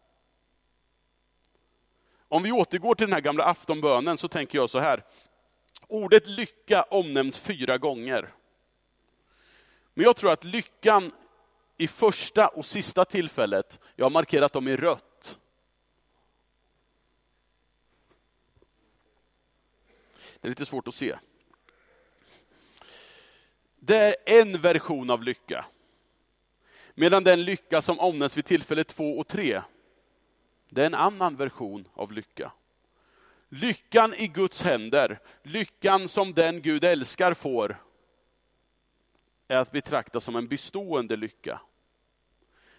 Om 2.35 2.43
vi 2.43 2.53
återgår 2.53 2.95
till 2.95 3.07
den 3.07 3.13
här 3.13 3.21
gamla 3.21 3.45
aftonbönen 3.45 4.19
så 4.19 4.29
tänker 4.29 4.59
jag 4.59 4.71
så 4.71 4.79
här. 4.79 5.05
Ordet 5.87 6.27
lycka 6.27 6.83
omnämns 6.83 7.39
fyra 7.39 7.79
gånger. 7.79 8.35
Men 9.95 10.05
jag 10.05 10.17
tror 10.17 10.33
att 10.33 10.45
lyckan 10.45 11.13
i 11.77 11.89
första 11.89 12.49
och 12.49 12.67
sista 12.67 13.05
tillfället, 13.05 13.81
jag 13.97 14.05
har 14.05 14.11
markerat 14.11 14.53
dem 14.53 14.69
i 14.69 14.77
rött. 14.77 15.39
Det 20.41 20.49
är 20.49 20.49
lite 20.49 20.67
svårt 20.67 20.89
att 20.89 20.95
se. 20.95 21.17
Det 23.77 23.97
är 23.97 24.41
en 24.41 24.61
version 24.61 25.11
av 25.11 25.23
lycka. 25.23 25.65
Medan 26.95 27.25
den 27.25 27.45
lycka 27.45 27.83
som 27.83 28.01
omnämns 28.01 28.37
vid 28.37 28.45
tillfälle 28.45 28.85
två 28.85 29.19
och 29.19 29.29
tre, 29.29 29.63
det 30.75 30.83
är 30.83 30.87
en 30.87 30.95
annan 30.95 31.37
version 31.37 31.89
av 31.95 32.13
lycka. 32.13 32.53
Lyckan 33.49 34.15
i 34.15 34.27
Guds 34.27 34.63
händer, 34.63 35.21
lyckan 35.43 36.09
som 36.09 36.33
den 36.33 36.63
Gud 36.63 36.85
älskar 36.85 37.35
får, 37.35 37.83
är 39.49 39.57
att 39.57 39.73
betrakta 39.73 40.21
som 40.21 40.37
en 40.37 40.49
bestående 40.49 41.17
lycka. 41.17 41.61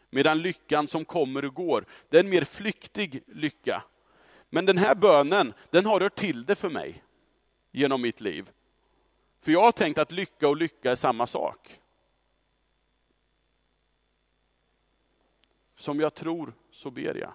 Medan 0.09 0.41
lyckan 0.41 0.87
som 0.87 1.05
kommer 1.05 1.45
och 1.45 1.53
går, 1.53 1.85
det 2.09 2.17
är 2.17 2.23
en 2.23 2.29
mer 2.29 2.43
flyktig 2.43 3.23
lycka. 3.27 3.83
Men 4.49 4.65
den 4.65 4.77
här 4.77 4.95
bönen, 4.95 5.53
den 5.69 5.85
har 5.85 5.99
rört 5.99 6.15
till 6.15 6.45
det 6.45 6.55
för 6.55 6.69
mig 6.69 7.03
genom 7.71 8.01
mitt 8.01 8.21
liv. 8.21 8.49
För 9.39 9.51
jag 9.51 9.61
har 9.61 9.71
tänkt 9.71 9.97
att 9.97 10.11
lycka 10.11 10.49
och 10.49 10.57
lycka 10.57 10.91
är 10.91 10.95
samma 10.95 11.27
sak. 11.27 11.79
Som 15.75 15.99
jag 15.99 16.13
tror, 16.13 16.53
så 16.71 16.91
ber 16.91 17.15
jag. 17.15 17.33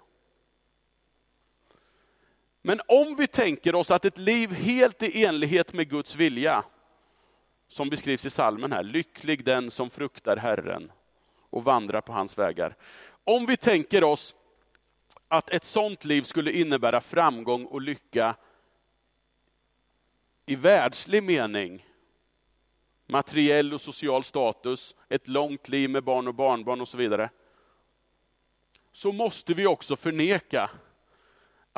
Men 2.62 2.80
om 2.88 3.16
vi 3.16 3.26
tänker 3.26 3.74
oss 3.74 3.90
att 3.90 4.04
ett 4.04 4.18
liv 4.18 4.52
helt 4.52 5.02
i 5.02 5.24
enlighet 5.24 5.72
med 5.72 5.90
Guds 5.90 6.16
vilja, 6.16 6.64
som 7.68 7.90
beskrivs 7.90 8.26
i 8.26 8.30
salmen 8.30 8.72
här, 8.72 8.82
lycklig 8.82 9.44
den 9.44 9.70
som 9.70 9.90
fruktar 9.90 10.36
Herren 10.36 10.92
och 11.50 11.64
vandrar 11.64 12.00
på 12.00 12.12
hans 12.12 12.38
vägar. 12.38 12.76
Om 13.24 13.46
vi 13.46 13.56
tänker 13.56 14.04
oss 14.04 14.36
att 15.28 15.50
ett 15.50 15.64
sånt 15.64 16.04
liv 16.04 16.22
skulle 16.22 16.52
innebära 16.52 17.00
framgång 17.00 17.64
och 17.64 17.80
lycka 17.80 18.36
i 20.46 20.56
världslig 20.56 21.22
mening, 21.22 21.86
materiell 23.06 23.74
och 23.74 23.80
social 23.80 24.24
status, 24.24 24.96
ett 25.08 25.28
långt 25.28 25.68
liv 25.68 25.90
med 25.90 26.04
barn 26.04 26.28
och 26.28 26.34
barnbarn 26.34 26.80
och 26.80 26.88
så 26.88 26.96
vidare, 26.96 27.30
så 28.92 29.12
måste 29.12 29.54
vi 29.54 29.66
också 29.66 29.96
förneka 29.96 30.70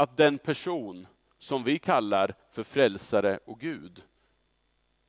att 0.02 0.16
den 0.16 0.38
person 0.38 1.06
som 1.38 1.64
vi 1.64 1.78
kallar 1.78 2.34
för 2.50 2.62
frälsare 2.62 3.38
och 3.44 3.60
Gud 3.60 4.04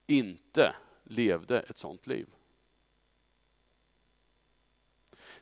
inte 0.08 0.76
levde 1.04 1.60
ett 1.60 1.78
sådant 1.78 2.08
liv. 2.08 2.28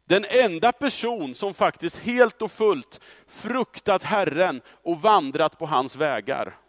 Den 0.05 0.25
enda 0.25 0.71
person 0.71 1.35
som 1.35 1.53
faktiskt 1.53 1.97
helt 1.97 2.41
och 2.41 2.51
fullt 2.51 3.01
fruktat 3.27 4.03
Herren 4.03 4.61
och 4.67 5.01
vandrat 5.01 5.59
på 5.59 5.65
hans 5.65 5.95
vägar, 5.95 6.59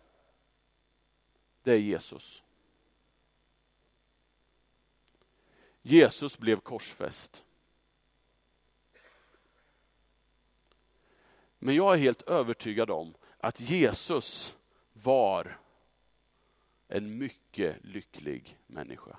det 1.63 1.73
är 1.73 1.79
Jesus. 1.79 2.43
Jesus 5.83 6.39
blev 6.39 6.61
korsfäst. 6.61 7.45
Men 11.65 11.75
jag 11.75 11.95
är 11.95 11.99
helt 11.99 12.23
övertygad 12.23 12.91
om 12.91 13.15
att 13.39 13.61
Jesus 13.61 14.57
var 14.93 15.59
en 16.89 17.19
mycket 17.19 17.77
lycklig 17.85 18.59
människa. 18.67 19.17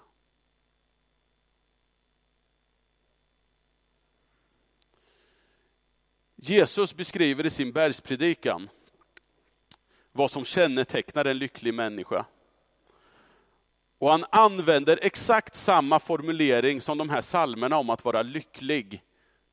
Jesus 6.35 6.95
beskriver 6.95 7.45
i 7.45 7.49
sin 7.49 7.71
bergspredikan 7.71 8.69
vad 10.11 10.31
som 10.31 10.45
kännetecknar 10.45 11.25
en 11.25 11.37
lycklig 11.37 11.73
människa. 11.73 12.25
Och 13.97 14.11
han 14.11 14.25
använder 14.29 14.99
exakt 15.01 15.55
samma 15.55 15.99
formulering 15.99 16.81
som 16.81 16.97
de 16.97 17.09
här 17.09 17.21
salmerna 17.21 17.77
om 17.77 17.89
att 17.89 18.05
vara 18.05 18.21
lycklig 18.21 19.03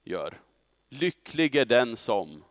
gör. 0.04 0.40
Lycklig 0.88 1.56
är 1.56 1.64
den 1.64 1.96
som. 1.96 2.44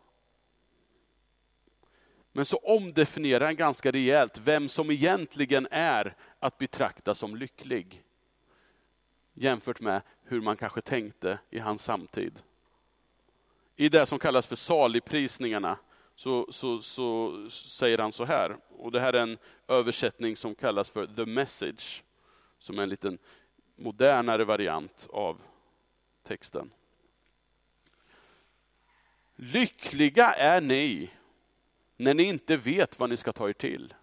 Men 2.31 2.45
så 2.45 2.57
omdefinierar 2.57 3.45
han 3.45 3.55
ganska 3.55 3.91
rejält 3.91 4.37
vem 4.37 4.69
som 4.69 4.91
egentligen 4.91 5.67
är 5.71 6.15
att 6.39 6.57
betrakta 6.57 7.15
som 7.15 7.35
lycklig. 7.35 8.03
Jämfört 9.33 9.79
med 9.79 10.01
hur 10.23 10.41
man 10.41 10.57
kanske 10.57 10.81
tänkte 10.81 11.39
i 11.49 11.59
hans 11.59 11.83
samtid. 11.83 12.39
I 13.75 13.89
det 13.89 14.05
som 14.05 14.19
kallas 14.19 14.47
för 14.47 14.55
saligprisningarna 14.55 15.77
så, 16.15 16.47
så, 16.51 16.81
så 16.81 17.33
säger 17.51 17.97
han 17.97 18.11
så 18.11 18.25
här, 18.25 18.57
och 18.69 18.91
det 18.91 18.99
här 18.99 19.13
är 19.13 19.21
en 19.21 19.37
översättning 19.67 20.35
som 20.35 20.55
kallas 20.55 20.89
för 20.89 21.07
the 21.07 21.25
message, 21.25 22.03
som 22.57 22.79
är 22.79 22.83
en 22.83 22.89
liten 22.89 23.17
modernare 23.75 24.45
variant 24.45 25.07
av 25.09 25.41
texten. 26.23 26.71
Lyckliga 29.35 30.33
är 30.33 30.61
ni 30.61 31.09
när 31.99 32.13
ni 32.13 32.23
inte 32.23 32.57
vet 32.57 32.99
vad 32.99 33.09
ni 33.09 33.17
ska 33.17 33.33
ta 33.33 33.49
er 33.49 33.53
till. 33.53 33.93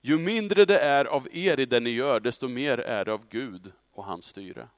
Ju 0.00 0.18
mindre 0.18 0.64
det 0.64 0.78
är 0.78 1.04
av 1.04 1.28
er 1.32 1.60
i 1.60 1.66
det 1.66 1.80
ni 1.80 1.90
gör, 1.90 2.20
desto 2.20 2.48
mer 2.48 2.78
är 2.78 3.04
det 3.04 3.12
av 3.12 3.28
Gud 3.28 3.72
och 3.92 4.04
hans 4.04 4.26
styre. 4.26 4.68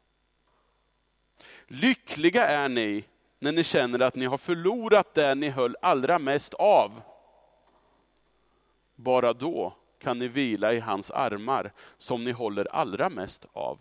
Lyckliga 1.67 2.47
är 2.47 2.69
ni 2.69 3.05
när 3.39 3.53
ni 3.53 3.65
känner 3.65 4.01
att 4.01 4.15
ni 4.15 4.27
har 4.27 4.39
förlorat 4.39 5.15
det 5.15 5.35
ni 5.35 5.49
höll 5.49 5.77
allra 5.83 6.19
mest 6.19 6.55
av. 6.55 7.03
Bara 8.95 9.33
då 9.33 9.77
kan 9.99 10.19
ni 10.19 10.29
vila 10.29 10.73
i 10.73 10.81
hans 10.81 11.11
armar 11.11 11.73
som 11.99 12.25
ni 12.25 12.33
håller 12.33 12.75
allra 12.75 13.09
mest 13.09 13.47
av. 13.53 13.79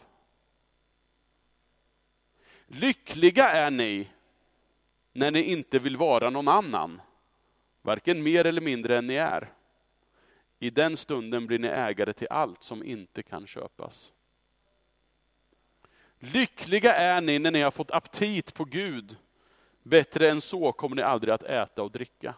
Lyckliga 2.68 3.50
är 3.50 3.72
ni 3.72 4.10
när 5.14 5.32
ni 5.32 5.42
inte 5.42 5.80
vill 5.80 5.98
vara 5.98 6.30
någon 6.30 6.48
annan, 6.48 7.02
varken 7.88 8.24
mer 8.24 8.46
eller 8.46 8.62
mindre 8.62 8.98
än 8.98 9.08
ni 9.08 9.16
är. 9.16 9.54
I 10.60 10.70
den 10.70 10.98
stunden 10.98 11.48
blir 11.48 11.60
ni 11.60 11.68
ägare 11.68 12.14
till 12.14 12.28
allt 12.30 12.64
som 12.64 12.84
inte 12.84 13.24
kan 13.24 13.48
köpas. 13.48 14.12
Lyckliga 16.20 16.96
är 16.96 17.22
ni 17.22 17.40
när 17.40 17.52
ni 17.52 17.62
har 17.62 17.72
fått 17.72 17.92
aptit 17.92 18.54
på 18.54 18.66
Gud. 18.66 19.16
Bättre 19.84 20.30
än 20.30 20.42
så 20.42 20.72
kommer 20.72 20.96
ni 20.96 21.02
aldrig 21.02 21.34
att 21.34 21.44
äta 21.44 21.84
och 21.84 21.92
dricka. 21.92 22.36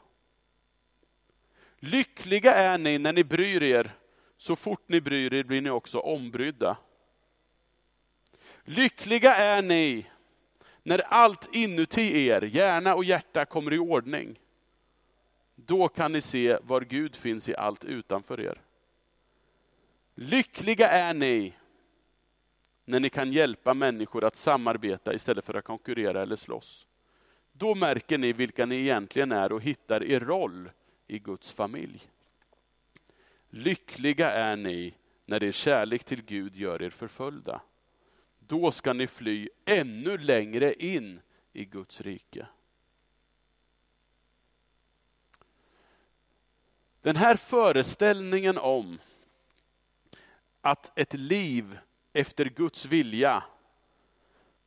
Lyckliga 1.80 2.54
är 2.54 2.78
ni 2.78 2.98
när 2.98 3.14
ni 3.14 3.24
bryr 3.24 3.64
er. 3.64 3.92
Så 4.38 4.56
fort 4.56 4.84
ni 4.90 5.02
bryr 5.02 5.34
er 5.34 5.44
blir 5.44 5.62
ni 5.62 5.70
också 5.70 6.00
ombrydda. 6.00 6.78
Lyckliga 8.64 9.36
är 9.36 9.62
ni 9.62 10.10
när 10.84 11.00
allt 11.00 11.56
inuti 11.56 12.28
er, 12.28 12.42
hjärna 12.42 12.96
och 12.96 13.04
hjärta, 13.04 13.46
kommer 13.46 13.74
i 13.74 13.80
ordning. 13.80 14.40
Då 15.66 15.88
kan 15.88 16.12
ni 16.12 16.22
se 16.22 16.58
var 16.64 16.82
Gud 16.82 17.16
finns 17.16 17.50
i 17.50 17.56
allt 17.56 17.86
utanför 17.86 18.42
er. 18.42 18.62
Lyckliga 20.16 20.90
är 20.90 21.14
ni 21.14 21.54
när 22.86 23.00
ni 23.00 23.10
kan 23.10 23.34
hjälpa 23.34 23.74
människor 23.74 24.24
att 24.24 24.36
samarbeta 24.36 25.14
istället 25.14 25.46
för 25.46 25.54
att 25.54 25.66
konkurrera 25.66 26.22
eller 26.22 26.36
slåss. 26.36 26.88
Då 27.52 27.76
märker 27.76 28.18
ni 28.18 28.34
vilka 28.34 28.66
ni 28.66 28.76
egentligen 28.76 29.32
är 29.32 29.52
och 29.52 29.62
hittar 29.62 30.04
er 30.04 30.20
roll 30.20 30.72
i 31.08 31.20
Guds 31.20 31.52
familj. 31.52 32.10
Lyckliga 33.50 34.32
är 34.32 34.56
ni 34.56 34.94
när 35.26 35.44
er 35.44 35.52
kärlek 35.52 36.04
till 36.04 36.24
Gud 36.24 36.56
gör 36.56 36.82
er 36.82 36.90
förföljda. 36.90 37.62
Då 38.40 38.72
ska 38.72 38.94
ni 38.94 39.08
fly 39.08 39.50
ännu 39.66 40.18
längre 40.18 40.74
in 40.74 41.22
i 41.54 41.66
Guds 41.66 42.02
rike. 42.02 42.48
Den 47.02 47.16
här 47.16 47.36
föreställningen 47.36 48.58
om 48.58 49.00
att 50.62 51.00
ett 51.00 51.14
liv 51.14 51.80
efter 52.14 52.46
Guds 52.46 52.86
vilja 52.86 53.44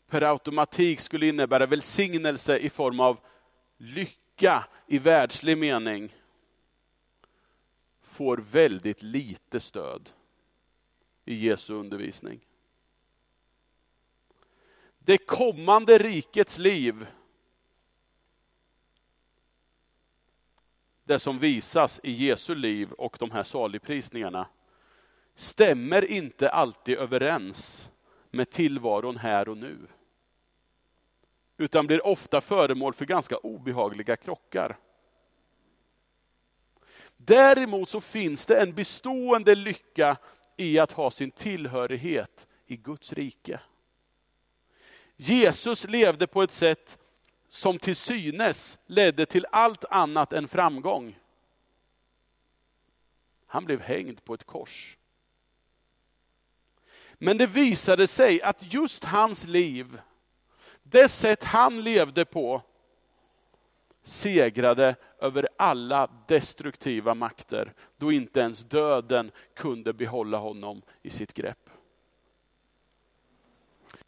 per 0.09 0.23
automatik 0.23 1.01
skulle 1.01 1.27
innebära 1.27 1.67
välsignelse 1.67 2.59
i 2.59 2.71
form 2.71 3.01
av 3.01 3.21
lycka 3.77 4.65
i 4.87 4.99
världslig 4.99 5.59
mening, 5.59 6.15
får 8.01 8.37
väldigt 8.37 9.03
lite 9.03 9.61
stöd 9.61 10.11
i 11.25 11.35
Jesu 11.35 11.75
undervisning. 11.75 12.41
Det 14.99 15.19
kommande 15.19 15.99
rikets 15.99 16.59
liv, 16.59 17.07
det 21.05 21.19
som 21.19 21.39
visas 21.39 22.01
i 22.03 22.13
Jesu 22.13 22.55
liv 22.55 22.93
och 22.93 23.17
de 23.21 23.31
här 23.31 23.43
saligprisningarna, 23.43 24.47
stämmer 25.35 26.11
inte 26.11 26.51
alltid 26.51 26.99
överens 26.99 27.91
med 28.31 28.51
tillvaron 28.51 29.17
här 29.17 29.49
och 29.49 29.57
nu. 29.57 29.79
Utan 31.57 31.87
blir 31.87 32.07
ofta 32.07 32.41
föremål 32.41 32.95
för 32.95 33.05
ganska 33.05 33.37
obehagliga 33.37 34.17
krockar. 34.17 34.79
Däremot 37.17 37.89
så 37.89 38.01
finns 38.01 38.47
det 38.47 38.61
en 38.61 38.75
bestående 38.75 39.55
lycka 39.55 40.17
i 40.57 40.79
att 40.79 40.93
ha 40.93 41.11
sin 41.11 41.31
tillhörighet 41.31 42.49
i 42.67 42.77
Guds 42.77 43.13
rike. 43.13 43.61
Jesus 45.17 45.89
levde 45.89 46.27
på 46.27 46.43
ett 46.43 46.53
sätt 46.53 46.99
som 47.53 47.79
till 47.79 47.97
synes 47.97 48.79
ledde 48.87 49.27
till 49.27 49.47
allt 49.53 49.85
annat 49.85 50.33
än 50.33 50.49
framgång. 50.49 51.19
Han 53.47 53.65
blev 53.65 53.81
hängd 53.81 54.25
på 54.25 54.35
ett 54.35 54.45
kors. 54.45 54.99
Men 57.15 57.39
det 57.39 57.47
visade 57.47 58.07
sig 58.07 58.43
att 58.43 58.75
just 58.75 59.05
hans 59.05 59.47
liv, 59.47 60.01
det 60.83 61.09
sätt 61.09 61.45
han 61.45 61.83
levde 61.83 62.25
på, 62.25 62.63
segrade 64.03 64.97
över 65.19 65.49
alla 65.59 66.11
destruktiva 66.27 67.15
makter, 67.15 67.75
då 67.97 68.13
inte 68.13 68.41
ens 68.41 68.61
döden 68.61 69.31
kunde 69.55 69.93
behålla 69.93 70.39
honom 70.39 70.83
i 71.03 71.11
sitt 71.11 71.35
grepp. 71.35 71.71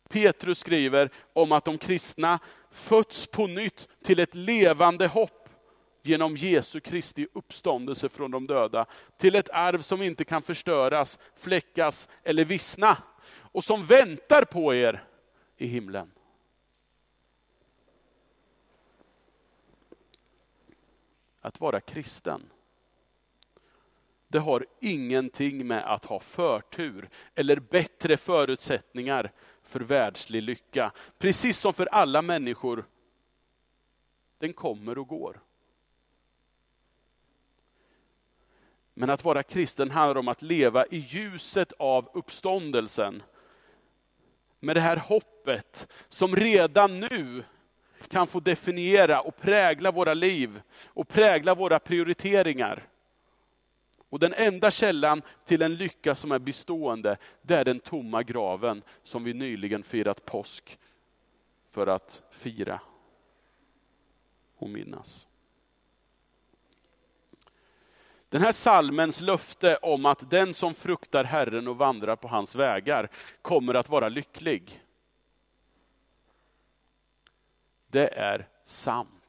Petrus 0.09 0.59
skriver 0.59 1.11
om 1.33 1.53
att 1.53 1.65
de 1.65 1.79
kristna 1.79 2.39
fötts 2.75 3.27
på 3.27 3.47
nytt 3.47 3.89
till 4.03 4.21
ett 4.21 4.35
levande 4.35 5.07
hopp 5.07 5.49
genom 6.03 6.37
Jesu 6.37 6.81
Kristi 6.81 7.27
uppståndelse 7.33 8.09
från 8.09 8.31
de 8.31 8.47
döda, 8.47 8.87
till 9.17 9.35
ett 9.35 9.49
arv 9.51 9.83
som 9.83 10.03
inte 10.03 10.25
kan 10.25 10.43
förstöras, 10.43 11.19
fläckas 11.37 12.09
eller 12.23 12.45
vissna, 12.45 12.97
och 13.27 13.65
som 13.65 13.87
väntar 13.87 14.45
på 14.45 14.75
er 14.75 15.05
i 15.57 15.67
himlen. 15.67 16.11
Att 21.41 21.61
vara 21.61 21.81
kristen, 21.81 22.51
det 24.29 24.39
har 24.39 24.67
ingenting 24.81 25.67
med 25.67 25.95
att 25.95 26.05
ha 26.05 26.21
förtur 26.21 27.09
eller 27.35 27.57
bättre 27.57 28.17
förutsättningar 28.17 29.33
för 29.65 29.81
världslig 29.81 30.43
lycka. 30.43 30.93
Precis 31.19 31.59
som 31.59 31.75
för 31.75 31.87
alla 31.87 32.23
människor, 32.23 32.85
den 34.39 34.53
kommer 34.53 34.99
och 34.99 35.09
går. 35.09 35.41
Men 38.95 39.11
att 39.11 39.25
vara 39.25 39.43
kristen 39.43 39.91
handlar 39.91 40.21
om 40.21 40.29
att 40.29 40.43
leva 40.43 40.87
i 40.87 40.97
ljuset 40.97 41.73
av 41.79 42.11
uppståndelsen. 42.15 43.23
Med 44.61 44.77
det 44.77 44.81
här 44.81 44.97
hoppet 44.97 45.89
som 46.09 46.37
redan 46.37 47.01
nu 47.01 47.45
kan 48.09 48.27
få 48.27 48.41
definiera 48.41 49.21
och 49.21 49.37
prägla 49.37 49.91
våra 49.91 50.15
liv 50.15 50.61
och 50.85 51.09
prägla 51.09 51.55
våra 51.55 51.79
prioriteringar. 51.79 52.89
Och 54.15 54.21
den 54.21 54.35
enda 54.35 54.71
källan 54.71 55.23
till 55.45 55.63
en 55.63 55.77
lycka 55.77 56.15
som 56.15 56.33
är 56.33 56.39
bestående, 56.39 57.17
det 57.43 57.55
är 57.55 57.65
den 57.65 57.81
tomma 57.81 58.23
graven 58.23 58.83
som 59.03 59.25
vi 59.25 59.35
nyligen 59.35 59.83
firat 59.83 60.25
påsk 60.25 60.79
för 61.71 61.87
att 61.87 62.23
fira 62.31 62.81
och 64.57 64.71
minnas. 64.71 65.27
Den 68.29 68.43
här 68.43 68.53
salmens 68.53 69.21
löfte 69.21 69.77
om 69.77 70.07
att 70.07 70.31
den 70.31 70.55
som 70.55 70.75
fruktar 70.75 71.25
Herren 71.25 71.69
och 71.69 71.77
vandrar 71.77 72.17
på 72.17 72.29
hans 72.29 72.55
vägar 72.55 73.11
kommer 73.43 73.75
att 73.75 73.89
vara 73.89 74.09
lycklig. 74.09 74.83
Det 77.87 78.09
är 78.09 78.49
sant. 78.65 79.24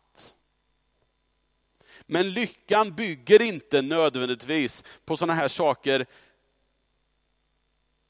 Men 2.06 2.30
lyckan 2.30 2.96
bygger 2.96 3.42
inte 3.42 3.82
nödvändigtvis 3.82 4.84
på 5.06 5.18
sådana 5.18 5.34
här 5.34 5.48
saker 5.48 6.06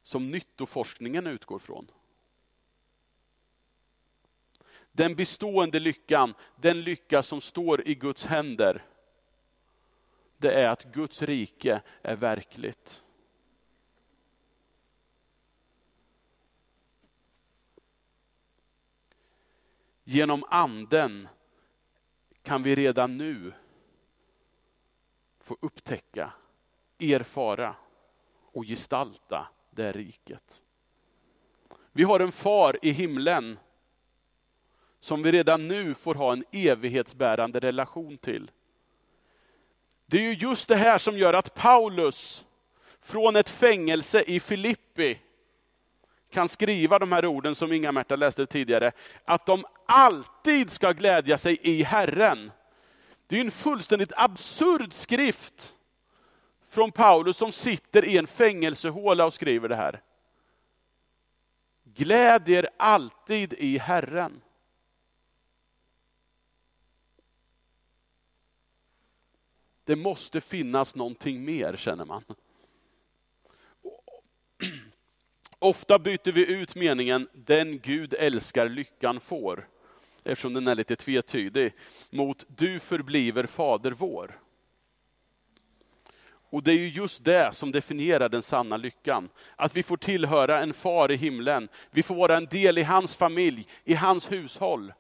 som 0.03 0.31
nyttoforskningen 0.31 1.27
utgår 1.27 1.59
från. 1.59 1.91
Den 4.91 5.15
bestående 5.15 5.79
lyckan, 5.79 6.33
den 6.55 6.81
lycka 6.81 7.23
som 7.23 7.41
står 7.41 7.87
i 7.87 7.95
Guds 7.95 8.25
händer, 8.25 8.85
det 10.37 10.53
är 10.53 10.69
att 10.69 10.83
Guds 10.83 11.21
rike 11.21 11.81
är 12.01 12.15
verkligt. 12.15 13.03
Genom 20.03 20.43
anden 20.47 21.27
kan 22.43 22.63
vi 22.63 22.75
redan 22.75 23.17
nu 23.17 23.53
få 25.45 25.57
upptäcka, 25.61 26.31
erfara 26.99 27.75
och 28.53 28.63
gestalta 28.65 29.47
det 29.71 29.91
riket. 29.91 30.61
Vi 31.91 32.03
har 32.03 32.19
en 32.19 32.31
far 32.31 32.79
i 32.81 32.91
himlen 32.91 33.59
som 34.99 35.23
vi 35.23 35.31
redan 35.31 35.67
nu 35.67 35.93
får 35.93 36.15
ha 36.15 36.33
en 36.33 36.43
evighetsbärande 36.51 37.59
relation 37.59 38.17
till. 38.17 38.51
Det 40.05 40.17
är 40.17 40.21
ju 40.21 40.33
just 40.33 40.67
det 40.67 40.75
här 40.75 40.97
som 40.97 41.17
gör 41.17 41.33
att 41.33 41.53
Paulus 41.53 42.45
från 43.01 43.35
ett 43.35 43.49
fängelse 43.49 44.21
i 44.27 44.39
Filippi 44.39 45.19
kan 46.31 46.49
skriva 46.49 46.99
de 46.99 47.11
här 47.11 47.25
orden 47.25 47.55
som 47.55 47.71
Inga-Märta 47.71 48.15
läste 48.15 48.45
tidigare, 48.45 48.91
att 49.25 49.45
de 49.45 49.65
alltid 49.85 50.71
ska 50.71 50.91
glädja 50.91 51.37
sig 51.37 51.57
i 51.61 51.83
Herren. 51.83 52.51
Det 53.27 53.37
är 53.37 53.41
en 53.41 53.51
fullständigt 53.51 54.11
absurd 54.15 54.93
skrift 54.93 55.75
från 56.67 56.91
Paulus 56.91 57.37
som 57.37 57.51
sitter 57.51 58.05
i 58.05 58.17
en 58.17 58.27
fängelsehåla 58.27 59.25
och 59.25 59.33
skriver 59.33 59.69
det 59.69 59.75
här. 59.75 60.01
Gläd 61.83 62.49
er 62.49 62.69
alltid 62.77 63.53
i 63.53 63.77
Herren. 63.77 64.41
Det 69.83 69.95
måste 69.95 70.41
finnas 70.41 70.95
någonting 70.95 71.45
mer 71.45 71.75
känner 71.77 72.05
man. 72.05 72.23
Ofta 75.59 75.99
byter 75.99 76.31
vi 76.31 76.53
ut 76.53 76.75
meningen 76.75 77.29
den 77.33 77.79
Gud 77.79 78.13
älskar 78.13 78.69
lyckan 78.69 79.19
får, 79.19 79.67
eftersom 80.25 80.53
den 80.53 80.67
är 80.67 80.75
lite 80.75 80.95
tvetydig, 80.95 81.73
mot 82.09 82.45
du 82.47 82.79
förbliver 82.79 83.45
fader 83.45 83.91
vår. 83.91 84.39
Och 86.49 86.63
det 86.63 86.71
är 86.71 86.77
ju 86.77 86.89
just 86.89 87.23
det 87.23 87.49
som 87.53 87.71
definierar 87.71 88.29
den 88.29 88.43
sanna 88.43 88.77
lyckan. 88.77 89.29
Att 89.55 89.75
vi 89.75 89.83
får 89.83 89.97
tillhöra 89.97 90.61
en 90.61 90.73
far 90.73 91.11
i 91.11 91.15
himlen, 91.15 91.69
vi 91.91 92.03
får 92.03 92.15
vara 92.15 92.37
en 92.37 92.45
del 92.45 92.77
i 92.77 92.83
hans 92.83 93.15
familj, 93.15 93.67
i 93.83 93.93
hans 93.93 94.31
hushåll. 94.31 94.93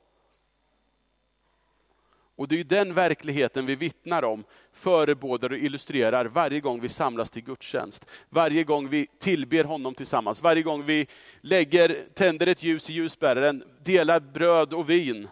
Och 2.35 2.47
det 2.47 2.59
är 2.59 2.63
den 2.63 2.93
verkligheten 2.93 3.65
vi 3.65 3.75
vittnar 3.75 4.23
om, 4.23 4.43
förebådar 4.71 5.51
och 5.51 5.57
illustrerar 5.57 6.25
varje 6.25 6.59
gång 6.59 6.81
vi 6.81 6.89
samlas 6.89 7.31
till 7.31 7.43
gudstjänst. 7.43 8.05
Varje 8.29 8.63
gång 8.63 8.89
vi 8.89 9.07
tillber 9.19 9.63
honom 9.63 9.95
tillsammans, 9.95 10.41
varje 10.41 10.63
gång 10.63 10.85
vi 10.85 11.07
lägger, 11.41 12.05
tänder 12.13 12.47
ett 12.47 12.63
ljus 12.63 12.89
i 12.89 12.93
ljusbäraren, 12.93 13.63
delar 13.83 14.19
bröd 14.19 14.73
och 14.73 14.89
vin. 14.89 15.27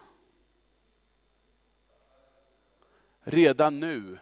Redan 3.24 3.80
nu 3.80 4.18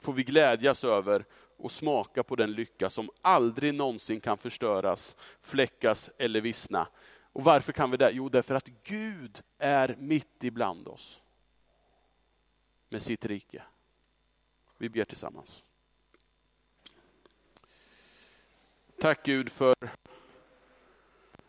får 0.00 0.12
vi 0.12 0.22
glädjas 0.22 0.84
över 0.84 1.24
och 1.56 1.72
smaka 1.72 2.22
på 2.22 2.36
den 2.36 2.52
lycka 2.52 2.90
som 2.90 3.10
aldrig 3.22 3.74
någonsin 3.74 4.20
kan 4.20 4.38
förstöras, 4.38 5.16
fläckas 5.42 6.10
eller 6.18 6.40
vissna. 6.40 6.88
Och 7.32 7.44
varför 7.44 7.72
kan 7.72 7.90
vi 7.90 7.96
det? 7.96 8.10
Jo, 8.10 8.28
därför 8.28 8.54
att 8.54 8.68
Gud 8.84 9.42
är 9.58 9.96
mitt 9.98 10.44
ibland 10.44 10.88
oss 10.88 11.20
med 12.88 13.02
sitt 13.02 13.24
rike. 13.24 13.62
Vi 14.78 14.88
ber 14.88 15.04
tillsammans. 15.04 15.64
Tack 19.00 19.22
Gud 19.22 19.52
för 19.52 19.76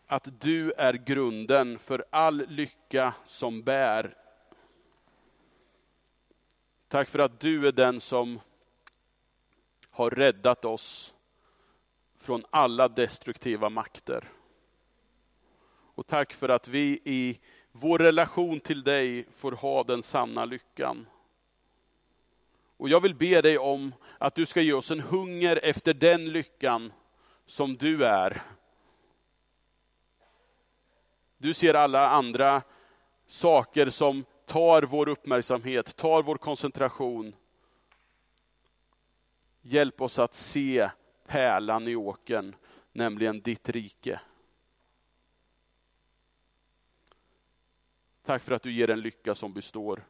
att 0.06 0.40
du 0.40 0.72
är 0.72 0.94
grunden 0.94 1.78
för 1.78 2.04
all 2.10 2.46
lycka 2.48 3.14
som 3.26 3.62
bär. 3.62 4.16
Tack 6.88 7.08
för 7.08 7.18
att 7.18 7.40
du 7.40 7.68
är 7.68 7.72
den 7.72 8.00
som 8.00 8.40
har 9.90 10.10
räddat 10.10 10.64
oss 10.64 11.14
från 12.18 12.44
alla 12.50 12.88
destruktiva 12.88 13.68
makter. 13.68 14.32
Och 15.94 16.06
tack 16.06 16.34
för 16.34 16.48
att 16.48 16.68
vi 16.68 17.00
i 17.04 17.40
vår 17.72 17.98
relation 17.98 18.60
till 18.60 18.82
dig 18.82 19.26
får 19.34 19.52
ha 19.52 19.84
den 19.84 20.02
sanna 20.02 20.44
lyckan. 20.44 21.06
Och 22.80 22.88
jag 22.88 23.00
vill 23.00 23.14
be 23.14 23.40
dig 23.40 23.58
om 23.58 23.94
att 24.18 24.34
du 24.34 24.46
ska 24.46 24.60
ge 24.60 24.72
oss 24.72 24.90
en 24.90 25.00
hunger 25.00 25.60
efter 25.62 25.94
den 25.94 26.32
lyckan 26.32 26.92
som 27.46 27.76
du 27.76 28.04
är. 28.04 28.42
Du 31.38 31.54
ser 31.54 31.74
alla 31.74 32.08
andra 32.08 32.62
saker 33.26 33.90
som 33.90 34.24
tar 34.46 34.82
vår 34.82 35.08
uppmärksamhet, 35.08 35.96
tar 35.96 36.22
vår 36.22 36.36
koncentration. 36.36 37.34
Hjälp 39.62 40.00
oss 40.00 40.18
att 40.18 40.34
se 40.34 40.90
pärlan 41.26 41.88
i 41.88 41.96
åkern, 41.96 42.54
nämligen 42.92 43.40
ditt 43.40 43.68
rike. 43.68 44.20
Tack 48.24 48.42
för 48.42 48.52
att 48.52 48.62
du 48.62 48.72
ger 48.72 48.90
en 48.90 49.00
lycka 49.00 49.34
som 49.34 49.52
består. 49.52 50.04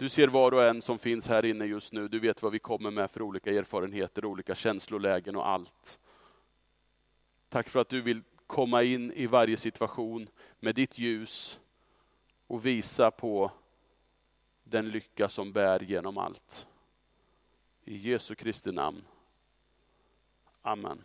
Du 0.00 0.08
ser 0.08 0.28
var 0.28 0.54
och 0.54 0.64
en 0.64 0.82
som 0.82 0.98
finns 0.98 1.28
här 1.28 1.44
inne 1.44 1.64
just 1.64 1.92
nu. 1.92 2.08
Du 2.08 2.18
vet 2.18 2.42
vad 2.42 2.52
vi 2.52 2.58
kommer 2.58 2.90
med 2.90 3.10
för 3.10 3.22
olika 3.22 3.50
erfarenheter, 3.50 4.24
olika 4.24 4.54
känslolägen 4.54 5.36
och 5.36 5.48
allt. 5.48 6.00
Tack 7.48 7.68
för 7.68 7.80
att 7.80 7.88
du 7.88 8.00
vill 8.00 8.22
komma 8.46 8.82
in 8.82 9.12
i 9.12 9.26
varje 9.26 9.56
situation 9.56 10.28
med 10.60 10.74
ditt 10.74 10.98
ljus 10.98 11.60
och 12.46 12.66
visa 12.66 13.10
på 13.10 13.50
den 14.64 14.88
lycka 14.88 15.28
som 15.28 15.52
bär 15.52 15.80
genom 15.80 16.18
allt. 16.18 16.66
I 17.84 17.96
Jesu 17.96 18.34
Kristi 18.34 18.72
namn. 18.72 19.04
Amen. 20.62 21.04